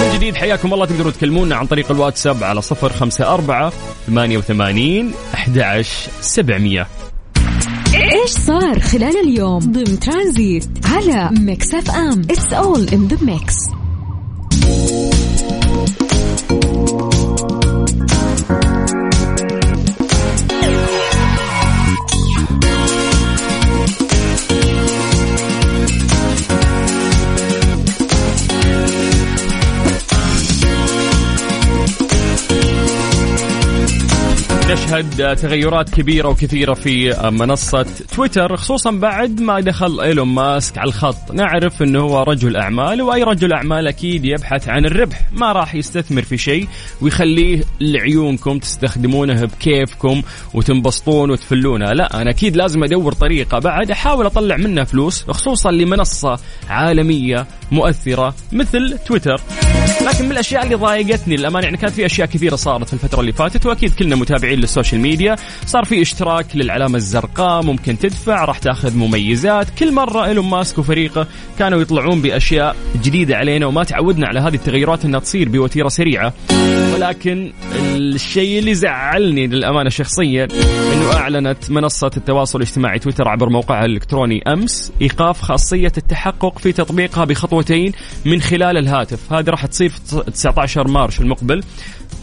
من 0.00 0.14
جديد 0.14 0.34
حياكم 0.34 0.74
الله 0.74 0.86
تقدروا 0.86 1.10
تكلمونا 1.10 1.56
عن 1.56 1.66
طريق 1.66 1.90
الواتساب 1.90 2.44
على 2.44 2.60
054 2.62 3.70
88 4.06 5.12
11 5.34 6.10
700 6.20 6.86
إيش 7.94 8.30
صار 8.30 8.80
خلال 8.80 9.16
اليوم 9.28 9.58
ضمن 9.58 9.98
ترانزيت 10.00 10.68
على 10.84 11.30
Mix 11.40 11.74
FM؟ 11.74 12.20
It's 12.30 12.52
all 12.52 12.88
in 12.88 13.08
the 13.08 13.18
Mix 13.22 13.54
نشهد 34.90 35.36
تغيرات 35.36 35.90
كبيرة 35.90 36.28
وكثيرة 36.28 36.74
في 36.74 37.16
منصة 37.32 37.86
تويتر 38.16 38.56
خصوصا 38.56 38.90
بعد 38.90 39.40
ما 39.40 39.60
دخل 39.60 40.00
إيلون 40.00 40.28
ماسك 40.28 40.78
على 40.78 40.88
الخط. 40.88 41.32
نعرف 41.32 41.82
إنه 41.82 42.00
هو 42.00 42.22
رجل 42.22 42.56
أعمال 42.56 43.02
وأي 43.02 43.22
رجل 43.22 43.52
أعمال 43.52 43.88
أكيد 43.88 44.24
يبحث 44.24 44.68
عن 44.68 44.84
الربح. 44.84 45.20
ما 45.32 45.52
راح 45.52 45.74
يستثمر 45.74 46.22
في 46.22 46.38
شيء 46.38 46.68
ويخليه 47.00 47.64
لعيونكم 47.80 48.58
تستخدمونه 48.58 49.44
بكيفكم 49.44 50.22
وتنبسطون 50.54 51.30
وتفلونه. 51.30 51.92
لا 51.92 52.22
أنا 52.22 52.30
أكيد 52.30 52.56
لازم 52.56 52.84
أدور 52.84 53.12
طريقة 53.12 53.58
بعد 53.58 53.90
أحاول 53.90 54.26
أطلع 54.26 54.56
منها 54.56 54.84
فلوس 54.84 55.24
خصوصا 55.24 55.70
لمنصة 55.70 56.38
عالمية 56.68 57.46
مؤثرة 57.72 58.34
مثل 58.52 58.98
تويتر. 59.06 59.40
لكن 60.06 60.24
من 60.24 60.32
الأشياء 60.32 60.64
اللي 60.64 60.74
ضايقتني 60.74 61.36
للأمانة 61.36 61.64
يعني 61.64 61.76
كانت 61.76 61.94
في 61.94 62.06
أشياء 62.06 62.28
كثيرة 62.28 62.56
صارت 62.56 62.86
في 62.86 62.94
الفترة 62.94 63.20
اللي 63.20 63.32
فاتت 63.32 63.66
وأكيد 63.66 63.94
كلنا 63.94 64.16
متابعين 64.16 64.58
لل 64.58 64.63
social 64.63 64.79
media 64.94 65.36
صار 65.66 65.84
في 65.84 66.02
اشتراك 66.02 66.46
للعلامة 66.54 66.96
الزرقاء 66.96 67.62
ممكن 67.62 67.98
تدفع 67.98 68.44
راح 68.44 68.58
تاخذ 68.58 68.96
مميزات. 68.96 69.70
كل 69.78 69.92
مرة 69.92 70.24
إيلون 70.24 70.44
ماسك 70.50 70.78
وفريقه 70.78 71.26
كانوا 71.58 71.80
يطلعون 71.80 72.22
بأشياء 72.22 72.76
جديدة 73.02 73.36
علينا 73.36 73.66
وما 73.66 73.84
تعودنا 73.84 74.26
على 74.26 74.40
هذه 74.40 74.54
التغيرات 74.54 75.04
إنها 75.04 75.20
تصير 75.20 75.48
بوتيرة 75.48 75.88
سريعة. 75.88 76.32
ولكن 76.94 77.52
الشيء 77.74 78.58
اللي 78.58 78.74
زعلني 78.74 79.46
للأمانة 79.46 79.90
شخصيا 79.90 80.48
إنه 80.92 81.12
أعلنت 81.12 81.70
منصة 81.70 82.10
التواصل 82.16 82.58
الاجتماعي 82.58 82.98
تويتر 82.98 83.28
عبر 83.28 83.48
موقعها 83.48 83.84
الإلكتروني 83.84 84.42
أمس 84.46 84.92
إيقاف 85.02 85.40
خاصية 85.40 85.92
التحقق 85.98 86.58
في 86.58 86.72
تطبيقها 86.72 87.24
بخطوتين 87.24 87.92
من 88.24 88.40
خلال 88.40 88.76
الهاتف. 88.76 89.32
هذه 89.32 89.50
راح 89.50 89.66
تصير 89.66 89.88
في 89.88 90.22
19 90.30 90.88
March 90.88 91.20
المقبل 91.20 91.62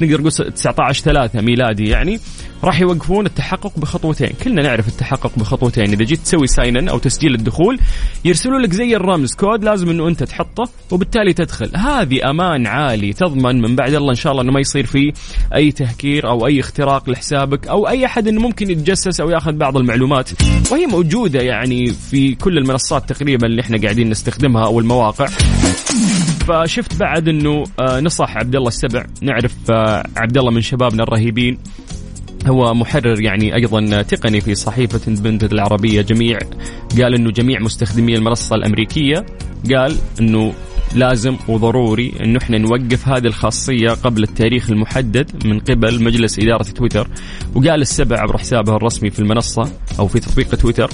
نقدر 0.01 0.21
نقول 0.21 0.31
19 0.31 1.03
3 1.03 1.41
ميلادي 1.41 1.89
يعني. 1.89 2.19
راح 2.63 2.81
يوقفون 2.81 3.25
التحقق 3.25 3.79
بخطوتين. 3.79 4.29
كلنا 4.43 4.61
نعرف 4.61 4.87
التحقق 4.87 5.31
بخطوتين. 5.37 5.91
إذا 5.93 6.03
جيت 6.03 6.19
تسوي 6.19 6.47
sign 6.47 6.89
أو 6.89 6.97
تسجيل 6.97 7.35
الدخول 7.35 7.79
يرسلوا 8.25 8.59
لك 8.59 8.73
زي 8.73 8.95
الرمز 8.95 9.35
كود 9.35 9.63
لازم 9.63 9.89
إنه 9.89 10.07
أنت 10.07 10.23
تحطه 10.23 10.69
وبالتالي 10.91 11.33
تدخل. 11.33 11.71
هذه 11.75 12.29
أمان 12.29 12.67
عالي 12.67 13.13
تضمن 13.13 13.61
من 13.61 13.75
بعد 13.75 13.93
الله 13.93 14.09
إن 14.09 14.15
شاء 14.15 14.31
الله 14.31 14.43
إنه 14.43 14.51
ما 14.51 14.59
يصير 14.59 14.85
في 14.85 15.13
أي 15.55 15.71
تهكير 15.71 16.29
أو 16.29 16.47
أي 16.47 16.59
اختراق 16.59 17.09
لحسابك 17.09 17.67
أو 17.67 17.87
أي 17.87 18.05
أحد 18.05 18.27
إنه 18.27 18.41
ممكن 18.41 18.71
يتجسس 18.71 19.21
أو 19.21 19.29
يأخذ 19.29 19.51
بعض 19.51 19.77
المعلومات. 19.77 20.29
وهي 20.71 20.85
موجودة 20.85 21.39
يعني 21.39 21.87
في 21.87 22.35
كل 22.35 22.57
المنصات 22.57 23.09
تقريبا 23.09 23.47
اللي 23.47 23.61
إحنا 23.61 23.77
قاعدين 23.81 24.09
نستخدمها 24.09 24.65
أو 24.65 24.79
المواقع. 24.79 25.25
فشفت 26.47 26.95
بعد 26.95 27.27
إنه 27.27 27.63
آه، 27.79 27.99
نصح 27.99 28.37
عبد 28.37 28.55
الله 28.55 28.67
السبع. 28.67 29.05
نعرف 29.21 29.55
آه، 29.69 30.03
عبد 30.17 30.37
الله 30.37 30.51
من 30.51 30.61
شبابنا 30.61 31.03
الرهيبين. 31.03 31.57
هو 32.49 32.73
محرر 32.73 33.21
يعني 33.21 33.55
أيضا 33.55 34.01
تقني 34.01 34.41
في 34.41 34.55
صحيفة 34.55 35.01
بنت 35.07 35.43
العربية. 35.43 36.01
جميع 36.01 36.39
قال 37.01 37.15
إنه 37.15 37.31
جميع 37.31 37.59
مستخدمي 37.59 38.15
المنصة 38.15 38.55
الأمريكية 38.55 39.25
قال 39.73 39.97
إنه 40.21 40.53
لازم 40.95 41.37
وضروري 41.47 42.13
انه 42.23 42.37
إحنا 42.37 42.57
نوقف 42.57 43.07
هذه 43.07 43.25
الخاصية 43.25 43.89
قبل 43.89 44.23
التاريخ 44.23 44.69
المحدد 44.69 45.45
من 45.45 45.59
قبل 45.59 46.03
مجلس 46.03 46.39
إدارة 46.39 46.63
تويتر. 46.63 47.07
وقال 47.55 47.81
السبع 47.81 48.19
عبر 48.19 48.37
حسابه 48.37 48.75
الرسمي 48.75 49.09
في 49.09 49.19
المنصة 49.19 49.71
أو 49.99 50.07
في 50.07 50.19
تطبيق 50.19 50.55
تويتر 50.55 50.89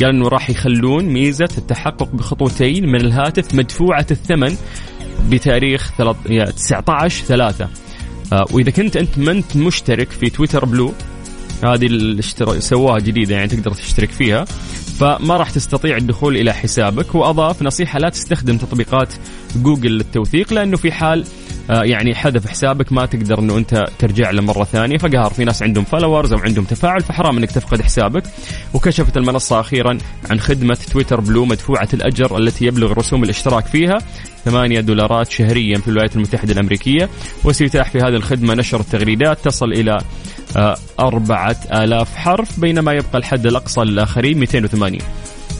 قال 0.00 0.10
إنه 0.10 0.28
راح 0.28 0.50
يخلون 0.50 1.04
ميزة 1.04 1.48
التحقق 1.58 2.14
بخطوتين 2.14 2.86
من 2.86 3.00
الهاتف 3.00 3.54
مدفوعة 3.54 4.06
الثمن 4.10 4.56
بتاريخ 5.30 5.92
19 6.56 7.24
3 7.24 7.68
وإذا 8.32 8.70
كنت 8.70 8.96
أنت 8.96 9.18
ما 9.18 9.32
أنت 9.32 9.56
مشترك 9.56 10.10
في 10.10 10.30
Twitter 10.30 10.64
Blue 10.64 10.92
هذه 11.64 11.86
الاشتراك 11.86 12.58
سووها 12.58 12.98
جديدة 12.98 13.34
يعني 13.34 13.48
تقدر 13.48 13.70
تشترك 13.70 14.10
فيها 14.10 14.44
فما 14.98 15.36
راح 15.36 15.50
تستطيع 15.50 15.96
الدخول 15.96 16.36
إلى 16.36 16.52
حسابك 16.52 17.14
وأضاف 17.14 17.62
نصيحة 17.62 17.98
لا 17.98 18.08
تستخدم 18.08 18.56
تطبيقات 18.56 19.14
جوجل 19.56 19.90
للتوثيق 19.90 20.52
لأنه 20.52 20.76
في 20.76 20.92
حال 20.92 21.20
آه، 21.20 21.26
يعني 21.68 22.14
حذف 22.14 22.46
حسابك 22.46 22.92
ما 22.92 23.06
تقدر 23.06 23.38
إنه 23.38 23.58
أنت 23.58 23.84
ترجع 23.98 24.30
له 24.30 24.42
مرة 24.42 24.64
ثانية. 24.64 24.98
فقهر 24.98 25.30
في 25.30 25.44
ناس 25.44 25.62
عندهم 25.62 25.84
followers 25.84 26.32
أو 26.32 26.38
عندهم 26.38 26.64
تفاعل 26.64 27.00
فحرام 27.00 27.38
إنك 27.38 27.50
تفقد 27.50 27.82
حسابك. 27.82 28.22
وكشفت 28.74 29.16
المنصة 29.16 29.60
أخيرا 29.60 29.98
عن 30.30 30.40
خدمة 30.40 30.78
تويتر 30.92 31.20
بلو 31.20 31.44
مدفوعة 31.44 31.88
الأجر 31.94 32.38
التي 32.38 32.66
يبلغ 32.66 32.92
رسوم 32.92 33.24
الاشتراك 33.24 33.66
فيها 33.66 33.98
8 34.44 34.80
دولارات 34.80 35.30
شهريا 35.30 35.78
في 35.78 35.88
الولايات 35.88 36.16
المتحدة 36.16 36.52
الأمريكية. 36.52 37.08
وسيتاح 37.44 37.90
في 37.90 37.98
هذه 37.98 38.16
الخدمة 38.16 38.54
نشر 38.54 38.80
التغريدات 38.80 39.38
تصل 39.44 39.72
إلى 39.72 39.98
آه، 40.56 40.76
أربعة 41.00 41.56
آلاف 41.72 42.16
حرف 42.16 42.60
بينما 42.60 42.92
يبقى 42.92 43.18
الحد 43.18 43.46
الأقصى 43.46 43.80
للآخرين 43.80 44.38
280 44.38 44.98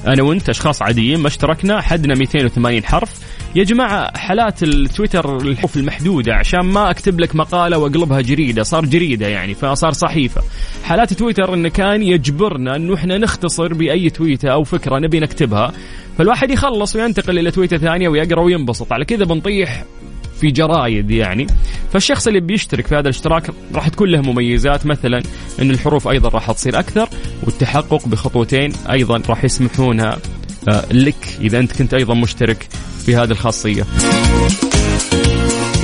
أنا 0.07 0.23
وأنت 0.23 0.49
أشخاص 0.49 0.83
عاديين 0.83 1.21
ما 1.21 1.29
اشتركنا 1.29 1.81
حدنا 1.81 2.15
280 2.15 2.85
حرف. 2.85 3.11
يا 3.57 3.65
جماعة 3.65 4.19
حالات 4.19 4.63
التويتر 4.63 5.37
الحروف 5.37 5.77
المحدودة 5.77 6.35
عشان 6.35 6.61
ما 6.61 6.91
أكتب 6.91 7.21
لك 7.21 7.37
مقالة 7.37 7.79
وأقلبها 7.79 8.21
جريدة 8.21 8.63
صار 8.63 8.87
جريدة 8.87 9.27
يعني 9.27 9.55
فصار 9.55 9.93
صحيفة. 9.93 10.43
حالات 10.85 11.13
تويتر 11.13 11.55
إنه 11.55 11.69
كان 11.69 12.03
يجبرنا 12.03 12.77
إنه 12.77 12.95
إحنا 12.95 13.19
نختصر 13.19 13.75
بأي 13.75 14.11
تويتة 14.11 14.49
أو 14.49 14.65
فكرة 14.65 14.99
نبي 14.99 15.21
نكتبها 15.21 15.73
فالواحد 16.19 16.51
يخلص 16.51 16.97
وينتقل 16.97 17.39
إلى 17.39 17.51
تويتة 17.51 17.77
ثانية 17.77 18.09
ويقرأ 18.09 18.41
وينبسط. 18.41 18.93
على 18.93 19.05
كذا 19.05 19.25
بنطيح 19.25 19.85
في 20.41 20.51
جرايد 20.51 21.11
يعني. 21.11 21.47
فالشخص 21.93 22.27
اللي 22.27 22.41
بيشترك 22.41 22.87
في 22.87 22.95
هذا 22.95 23.01
الاشتراك 23.01 23.51
راح 23.75 23.89
تكون 23.89 24.09
له 24.09 24.21
مميزات 24.21 24.87
مثلا 24.87 25.23
إن 25.63 25.71
الحروف 25.71 26.09
أيضا 26.09 26.29
راح 26.29 26.53
تصير 26.53 26.79
أكثر 26.79 27.09
والتحقق 27.43 28.09
بخطوتين 28.09 28.73
أيضا 28.91 29.23
راح 29.29 29.45
يسمحونها. 29.45 30.19
آه، 30.69 30.93
لك 30.93 31.39
إذا 31.41 31.59
أنت 31.59 31.73
كنت 31.73 31.95
أيضا 31.95 32.15
مشترك 32.15 32.69
في 33.07 33.17
هذه 33.17 33.31
الخاصية. 33.31 33.85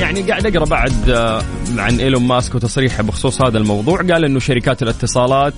يعني 0.01 0.23
قاعد 0.23 0.47
أقرأ 0.47 0.65
بعد 0.65 1.11
آه، 1.11 1.43
عن 1.77 2.01
إيلون 2.01 2.23
ماسك 2.23 2.55
وتصريحه 2.55 3.03
بخصوص 3.03 3.43
هذا 3.43 3.59
الموضوع. 3.59 3.97
قال 3.97 4.25
إنه 4.25 4.39
شركات 4.39 4.83
الاتصالات 4.83 5.55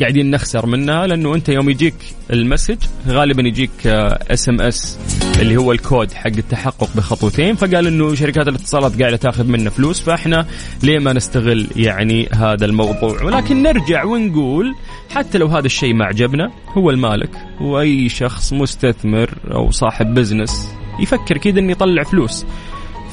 قاعدين 0.00 0.30
نخسر 0.30 0.66
منها 0.66 1.06
لأنه 1.06 1.34
أنت 1.34 1.48
يوم 1.48 1.70
يجيك 1.70 1.94
ال 2.30 2.36
message 2.36 2.76
غالبا 3.08 3.42
يجيك 3.42 3.86
SMS 3.86 4.98
اللي 5.40 5.56
هو 5.56 5.72
الكود 5.72 6.12
حق 6.12 6.26
التحقق 6.26 6.88
بخطوتين. 6.96 7.54
فقال 7.54 7.86
إنه 7.86 8.14
شركات 8.14 8.48
الاتصالات 8.48 9.00
قاعدة 9.00 9.16
تاخذ 9.16 9.46
منا 9.46 9.70
فلوس 9.70 10.00
فإحنا 10.00 10.46
ليه 10.82 10.98
ما 10.98 11.12
نستغل 11.12 11.66
يعني 11.76 12.28
هذا 12.32 12.64
الموضوع؟ 12.64 13.22
ولكن 13.22 13.62
نرجع 13.62 14.04
ونقول 14.04 14.74
حتى 15.10 15.38
لو 15.38 15.46
هذا 15.46 15.66
الشيء 15.66 15.94
ما 15.94 16.04
عجبنا 16.04 16.50
هو 16.76 16.90
المالك. 16.90 17.30
وأي 17.60 18.08
شخص 18.08 18.52
مستثمر 18.52 19.30
أو 19.54 19.70
صاحب 19.70 20.14
business 20.14 20.78
يفكر 21.00 21.38
كذا 21.38 21.58
إنه 21.60 21.72
يطلع 21.72 22.02
فلوس. 22.02 22.46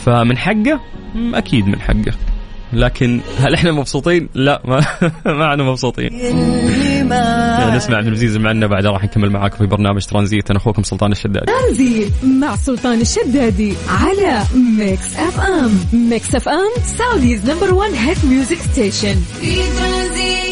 فمن 0.05 0.37
حقه؟ 0.37 0.79
أكيد 1.33 1.67
من 1.67 1.81
حقه. 1.81 2.13
لكن 2.73 3.21
هل 3.39 3.53
إحنا 3.53 3.71
مبسوطين؟ 3.71 4.29
لا 4.33 4.61
ما, 4.65 4.85
ما 5.25 5.51
إحنا 5.51 5.63
مبسوطين. 5.63 6.13
يعني 6.13 7.77
نسمع 7.77 7.97
عبد 7.97 8.07
العزيز 8.07 8.37
معنا 8.37 8.67
بعد 8.67 8.85
راح 8.85 9.03
نكمل 9.03 9.29
معاكم 9.29 9.57
في 9.57 9.65
برنامج 9.65 10.05
ترانزيت. 10.05 10.49
أنا 10.49 10.59
أخوكم 10.59 10.83
سلطان 10.83 11.11
الشدادي. 11.11 11.45
ترانزيت 11.45 12.13
مع 12.23 12.55
سلطان 12.55 13.01
الشدادي 13.01 13.73
على 13.89 14.43
ميكس 14.77 15.15
اف 15.15 15.39
ام 15.39 15.71
ميكس 16.09 16.35
اف 16.35 16.49
ام 16.49 16.83
Saudi's 16.83 17.49
number 17.49 17.73
1 17.73 17.91
hit 17.93 18.25
music 18.25 18.57
station 18.57 19.15
في 19.15 19.55
ترانزيت. 19.55 20.44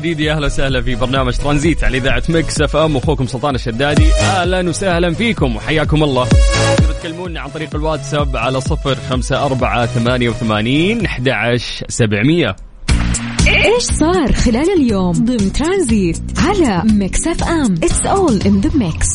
جديد. 0.00 0.20
يا 0.20 0.32
أهلا 0.32 0.46
وسهلا 0.46 0.82
في 0.82 0.94
برنامج 0.94 1.36
ترانزيت 1.36 1.84
على 1.84 1.98
إذاعة 1.98 2.22
مكس 2.28 2.60
إف 2.60 2.76
إم. 2.76 2.96
أخوكم 2.96 3.26
سلطان 3.26 3.54
الشدادي. 3.54 4.12
أهلا 4.12 4.68
وسهلا 4.68 5.14
فيكم. 5.14 5.56
وحياكم 5.56 6.02
الله. 6.02 6.26
تقدروا 6.26 6.92
تكلمونا 7.00 7.40
عن 7.40 7.48
طريق 7.48 7.74
الواتساب 7.74 8.36
على 8.36 8.60
صفر 8.60 8.96
خمسة 9.10 9.46
أربعة 9.46 9.86
ثمانية 9.86 10.28
وثمانين 10.28 11.04
أحد 11.04 11.28
عشر 11.28 11.86
سبعمية. 11.88 12.56
إيش 13.48 13.82
صار 13.82 14.32
خلال 14.32 14.72
اليوم 14.76 15.12
ضمن 15.12 15.52
ترانزيت 15.52 16.20
على 16.38 16.82
ميكس 16.92 17.26
إف 17.26 17.44
إم؟ 17.44 17.74
It's 17.74 18.06
all 18.06 18.42
in 18.46 18.60
the 18.60 18.70
mix 18.74 19.08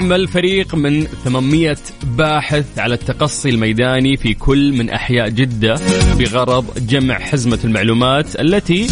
يعمل 0.00 0.28
فريق 0.28 0.74
من 0.74 1.06
800 1.06 1.76
باحث 2.02 2.78
على 2.78 2.94
التقصي 2.94 3.48
الميداني 3.48 4.16
في 4.16 4.34
كل 4.34 4.72
من 4.72 4.90
أحياء 4.90 5.28
جدة 5.28 5.74
بغرض 6.18 6.86
جمع 6.88 7.18
حزمة 7.18 7.58
المعلومات 7.64 8.40
التي 8.40 8.86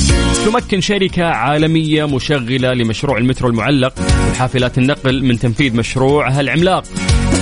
تمكن 0.44 0.81
شركة 0.81 1.25
عالمية 1.25 2.05
مشغلة 2.05 2.73
لمشروع 2.73 3.18
المترو 3.18 3.49
المعلق 3.49 3.94
وحافلات 4.31 4.79
النقل 4.79 5.25
من 5.25 5.38
تنفيذ 5.38 5.77
مشروعها 5.77 6.40
العملاق. 6.40 6.85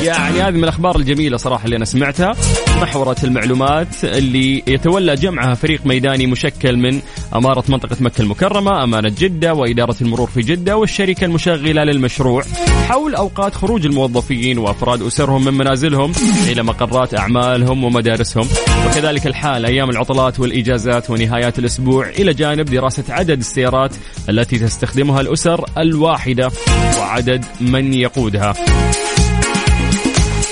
يعني 0.02 0.42
هذه 0.42 0.50
من 0.50 0.64
الأخبار 0.64 0.96
الجميلة 0.96 1.36
صراحة 1.36 1.64
اللي 1.64 1.76
أنا 1.76 1.84
سمعتها. 1.84 2.34
محورة 2.82 3.16
المعلومات 3.24 4.04
اللي 4.04 4.62
يتولى 4.66 5.14
جمعها 5.14 5.54
فريق 5.54 5.86
ميداني 5.86 6.26
مشكل 6.26 6.76
من 6.76 7.00
أمارة 7.34 7.64
منطقة 7.68 7.96
مكة 8.00 8.22
المكرمة 8.22 8.84
أمانة 8.84 9.08
جدة 9.18 9.54
وإدارة 9.54 9.96
المرور 10.00 10.26
في 10.30 10.40
جدة 10.40 10.76
والشركة 10.76 11.24
المشغلة 11.24 11.84
للمشروع. 11.84 12.42
حول 12.88 13.14
أوقات 13.14 13.54
خروج 13.54 13.86
الموظفين 13.86 14.58
وأفراد 14.58 15.02
أسرهم 15.02 15.44
من 15.44 15.54
منازلهم 15.54 16.12
إلى 16.48 16.62
مقرات 16.62 17.18
أعمالهم 17.18 17.84
ومدارسهم. 17.84 18.48
وكذلك 18.86 19.26
الحال 19.26 19.66
أيام 19.66 19.90
العطلات 19.90 20.40
والإجازات 20.40 21.10
ونهايات 21.10 21.58
الأسبوع 21.58 22.08
إلى 22.08 22.34
جانب 22.34 22.64
دراسة 22.64 23.04
عدد 23.08 23.38
السيارات 23.38 23.94
التي 24.28 24.58
تستخدمها 24.58 25.20
الأسر 25.20 25.64
الواحدة 25.78 26.50
وعدد 26.98 27.44
من 27.60 27.94
يقودها. 27.94 28.54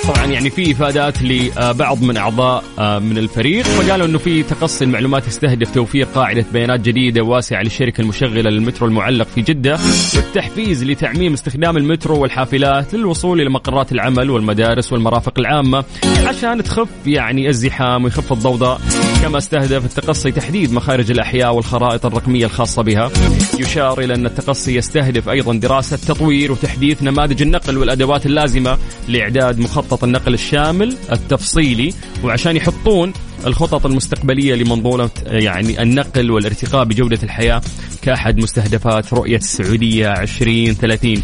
طبعا 0.08 0.26
يعني 0.26 0.50
في 0.50 0.72
إفادات 0.72 1.22
لبعض 1.22 2.02
من 2.02 2.16
أعضاء 2.16 2.64
آه، 2.78 2.98
من 2.98 3.18
الفريق 3.18 3.64
فقالوا 3.64 4.06
إنه 4.06 4.18
في 4.18 4.42
تقصي 4.42 4.84
المعلومات 4.84 5.26
يستهدف 5.26 5.74
توفير 5.74 6.06
قاعدة 6.06 6.44
بيانات 6.52 6.80
جديدة 6.80 7.22
واسعة 7.22 7.62
للشركة 7.62 8.00
المشغلة 8.00 8.50
للمترو 8.50 8.86
المعلق 8.86 9.26
في 9.34 9.42
جدة 9.42 9.78
والتحفيز 10.16 10.84
لتعميم 10.84 11.32
استخدام 11.32 11.76
المترو 11.76 12.18
والحافلات 12.22 12.94
للوصول 12.94 13.40
إلى 13.40 13.50
مقرات 13.50 13.92
العمل 13.92 14.30
والمدارس 14.30 14.92
والمرافق 14.92 15.38
العامة 15.38 15.84
عشان 16.26 16.62
تخف 16.62 16.88
يعني 17.06 17.48
الزحام 17.48 18.04
ويخف 18.04 18.32
الضوضاء. 18.32 18.80
كما 19.22 19.38
استهدف 19.38 19.84
التقصي 19.84 20.30
تحديد 20.30 20.72
مخارج 20.72 21.10
الأحياء 21.10 21.54
والخرائط 21.54 22.06
الرقمية 22.06 22.44
الخاصة 22.44 22.82
بها. 22.82 23.10
يشار 23.58 24.00
إلى 24.00 24.14
أن 24.14 24.26
التقصي 24.26 24.76
يستهدف 24.76 25.28
أيضا 25.28 25.54
دراسة 25.54 25.96
تطوير 25.96 26.52
وتحديث 26.52 27.02
نماذج 27.02 27.42
النقل 27.42 27.78
والأدوات 27.78 28.26
اللازمة 28.26 28.78
لإعداد 29.08 29.58
مخطط 29.58 29.93
النقل 30.02 30.34
الشامل 30.34 30.96
التفصيلي 31.12 31.94
وعشان 32.24 32.56
يحطون 32.56 33.12
الخطط 33.46 33.86
المستقبلية 33.86 34.54
لمنظومة 34.54 35.10
يعني 35.26 35.82
النقل 35.82 36.30
والارتقاء 36.30 36.84
بجودة 36.84 37.18
الحياة 37.22 37.62
كأحد 38.02 38.38
مستهدفات 38.38 39.14
رؤية 39.14 39.36
السعودية 39.36 40.12
2030 40.12 41.22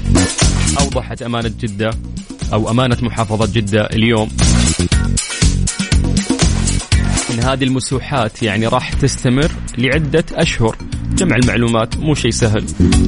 أوضحت 0.80 1.22
أمانة 1.22 1.52
جدة 1.60 1.90
أو 2.52 2.70
أمانة 2.70 2.96
محافظة 3.02 3.52
جدة 3.54 3.82
اليوم. 3.82 4.28
إن 7.30 7.40
هذه 7.40 7.64
المسوحات 7.64 8.42
يعني 8.42 8.66
راح 8.66 8.92
تستمر 8.92 9.50
لعدة 9.78 10.24
أشهر. 10.32 10.76
جمع 11.16 11.36
المعلومات 11.36 11.98
مو 11.98 12.14
شيء 12.14 12.30
سهل. 12.30 12.66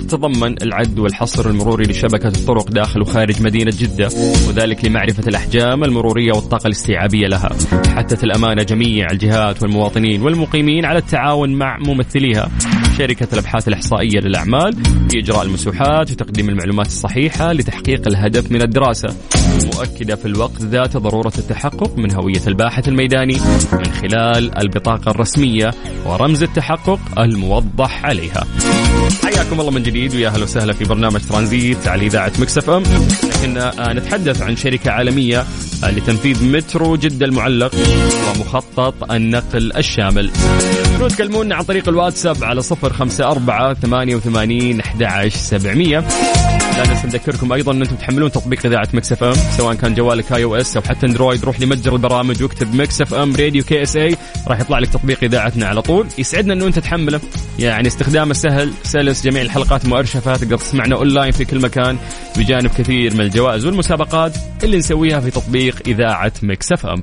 تتضمن 0.09 0.63
العد 0.63 0.99
والحصر 0.99 1.51
المروري 1.51 1.85
لشبكة 1.85 2.29
الطرق 2.29 2.71
داخل 2.71 3.01
وخارج 3.01 3.43
مدينة 3.43 3.73
جدة 3.79 4.09
وذلك 4.49 4.85
لمعرفة 4.85 5.29
الأحجام 5.29 5.85
المرورية 5.85 6.33
والطاقة 6.33 6.67
الاستيعابية 6.67 7.27
لها. 7.27 7.51
حثت 7.97 8.25
الأمانة 8.25 8.63
جميع 8.63 9.07
الجهات 9.11 9.63
والمواطنين 9.63 10.23
والمقيمين 10.23 10.85
على 10.85 10.99
التعاون 10.99 11.55
مع 11.55 11.79
ممثليها. 11.79 12.51
شركة 12.99 13.29
الأبحاث 13.33 13.69
الإحصائية 13.69 14.21
للأعمال 14.21 14.73
في 15.11 15.19
إجراء 15.19 15.43
المسوحات 15.43 16.11
وتقديم 16.11 16.49
المعلومات 16.49 16.87
الصحيحة 16.87 17.53
لتحقيق 17.53 18.09
الهدف 18.09 18.53
من 18.53 18.63
الدراسة. 18.63 19.17
مؤكدة 19.75 20.17
في 20.17 20.27
الوقت 20.27 20.63
ذاته 20.63 20.99
ضرورة 20.99 21.33
التحقق 21.39 21.99
من 21.99 22.15
هوية 22.15 22.43
الباحث 22.47 22.89
الميداني 22.89 23.37
من 23.73 23.93
خلال 23.93 24.59
البطاقة 24.59 25.11
الرسمية 25.11 25.71
ورمز 26.07 26.43
التحقق 26.43 27.01
الموضح 27.19 28.05
عليها. 28.05 28.47
حياكم 29.23 29.61
الله 29.61 29.71
من 29.71 29.83
جديد 29.83 30.15
ويا 30.15 30.29
أهلا 30.29 30.45
وسهلا 30.45 30.73
في 30.73 30.85
برنامج 30.85 31.21
ترانزيت 31.21 31.89
على 31.89 32.07
إذاعة 32.07 32.33
مكس 32.39 32.59
إف 32.59 32.71
إم. 32.71 32.83
لكن 33.23 33.59
آه، 33.59 33.93
نتحدث 33.93 34.43
عن 34.43 34.57
شركة 34.57 34.91
عالمية 34.91 35.45
آه، 35.85 35.91
لتنفيذ 35.91 36.45
مترو 36.45 36.97
جده 36.97 37.27
المعلق 37.27 37.75
ومخطط 38.31 39.13
النقل 39.13 39.73
الشامل. 39.77 40.31
تقدرون 41.03 41.17
تكلمونا 41.17 41.55
عن 41.55 41.63
طريق 41.63 41.89
الواتساب 41.89 42.45
على 42.45 42.63
صفر 42.63 42.93
خمسة 42.93 43.31
أربعة 43.31 43.75
ثمانية 43.75 44.17
وثمانين 44.17 44.81
أحد 44.81 45.03
عشر 45.03 45.37
سبعمية. 45.37 45.99
لا 46.79 46.89
ننسى 46.89 47.07
نذكركم 47.07 47.53
أيضا 47.53 47.73
أن 47.73 47.83
أنتم 47.83 47.97
تحملون 47.97 48.33
تطبيق 48.33 48.67
إذاعة 48.67 48.89
مكس 48.93 49.13
إف 49.13 49.25
إم 49.25 49.35
سواء 49.57 49.75
كان 49.75 49.95
جوالك 49.95 50.33
iOS 50.33 50.77
أو 50.77 50.83
حتى 50.83 51.07
أندرويد. 51.07 51.45
روح 51.45 51.61
لمتجر 51.61 51.93
البرامج 51.93 52.43
واكتب 52.43 52.75
Mix 52.75 53.01
FM 53.01 53.37
Radio 53.37 53.65
KSA 53.65 54.17
راح 54.49 54.61
يطلع 54.61 54.79
لك 54.79 54.89
تطبيق 54.89 55.19
إذاعتنا 55.25 55.67
على 55.67 55.83
طول. 55.83 56.07
يسعدنا 56.19 56.55
إنه 56.55 56.67
أنت 56.67 56.79
تحمله. 56.79 57.21
يعني 57.59 57.89
استخدامه 57.89 58.35
سهل 58.35 58.73
سلس 58.83 59.25
جميع 59.25 59.43
الحلقات 59.43 59.87
مؤرشفه 59.87 60.37
تقدر 60.37 60.59
تسمعنا 60.59 60.97
أونلاين 60.97 61.33
في 61.33 61.45
كل 61.45 61.61
مكان 61.61 61.99
بجانب 62.37 62.71
كثير 62.71 63.15
من 63.15 63.21
الجوائز 63.21 63.67
والمسابقات 63.67 64.37
اللي 64.65 64.77
نسويها 64.77 65.21
في 65.21 65.31
تطبيق 65.31 65.83
إذاعة 65.87 66.33
مكس 66.43 66.73
إف 66.73 66.87
إم. 66.87 67.03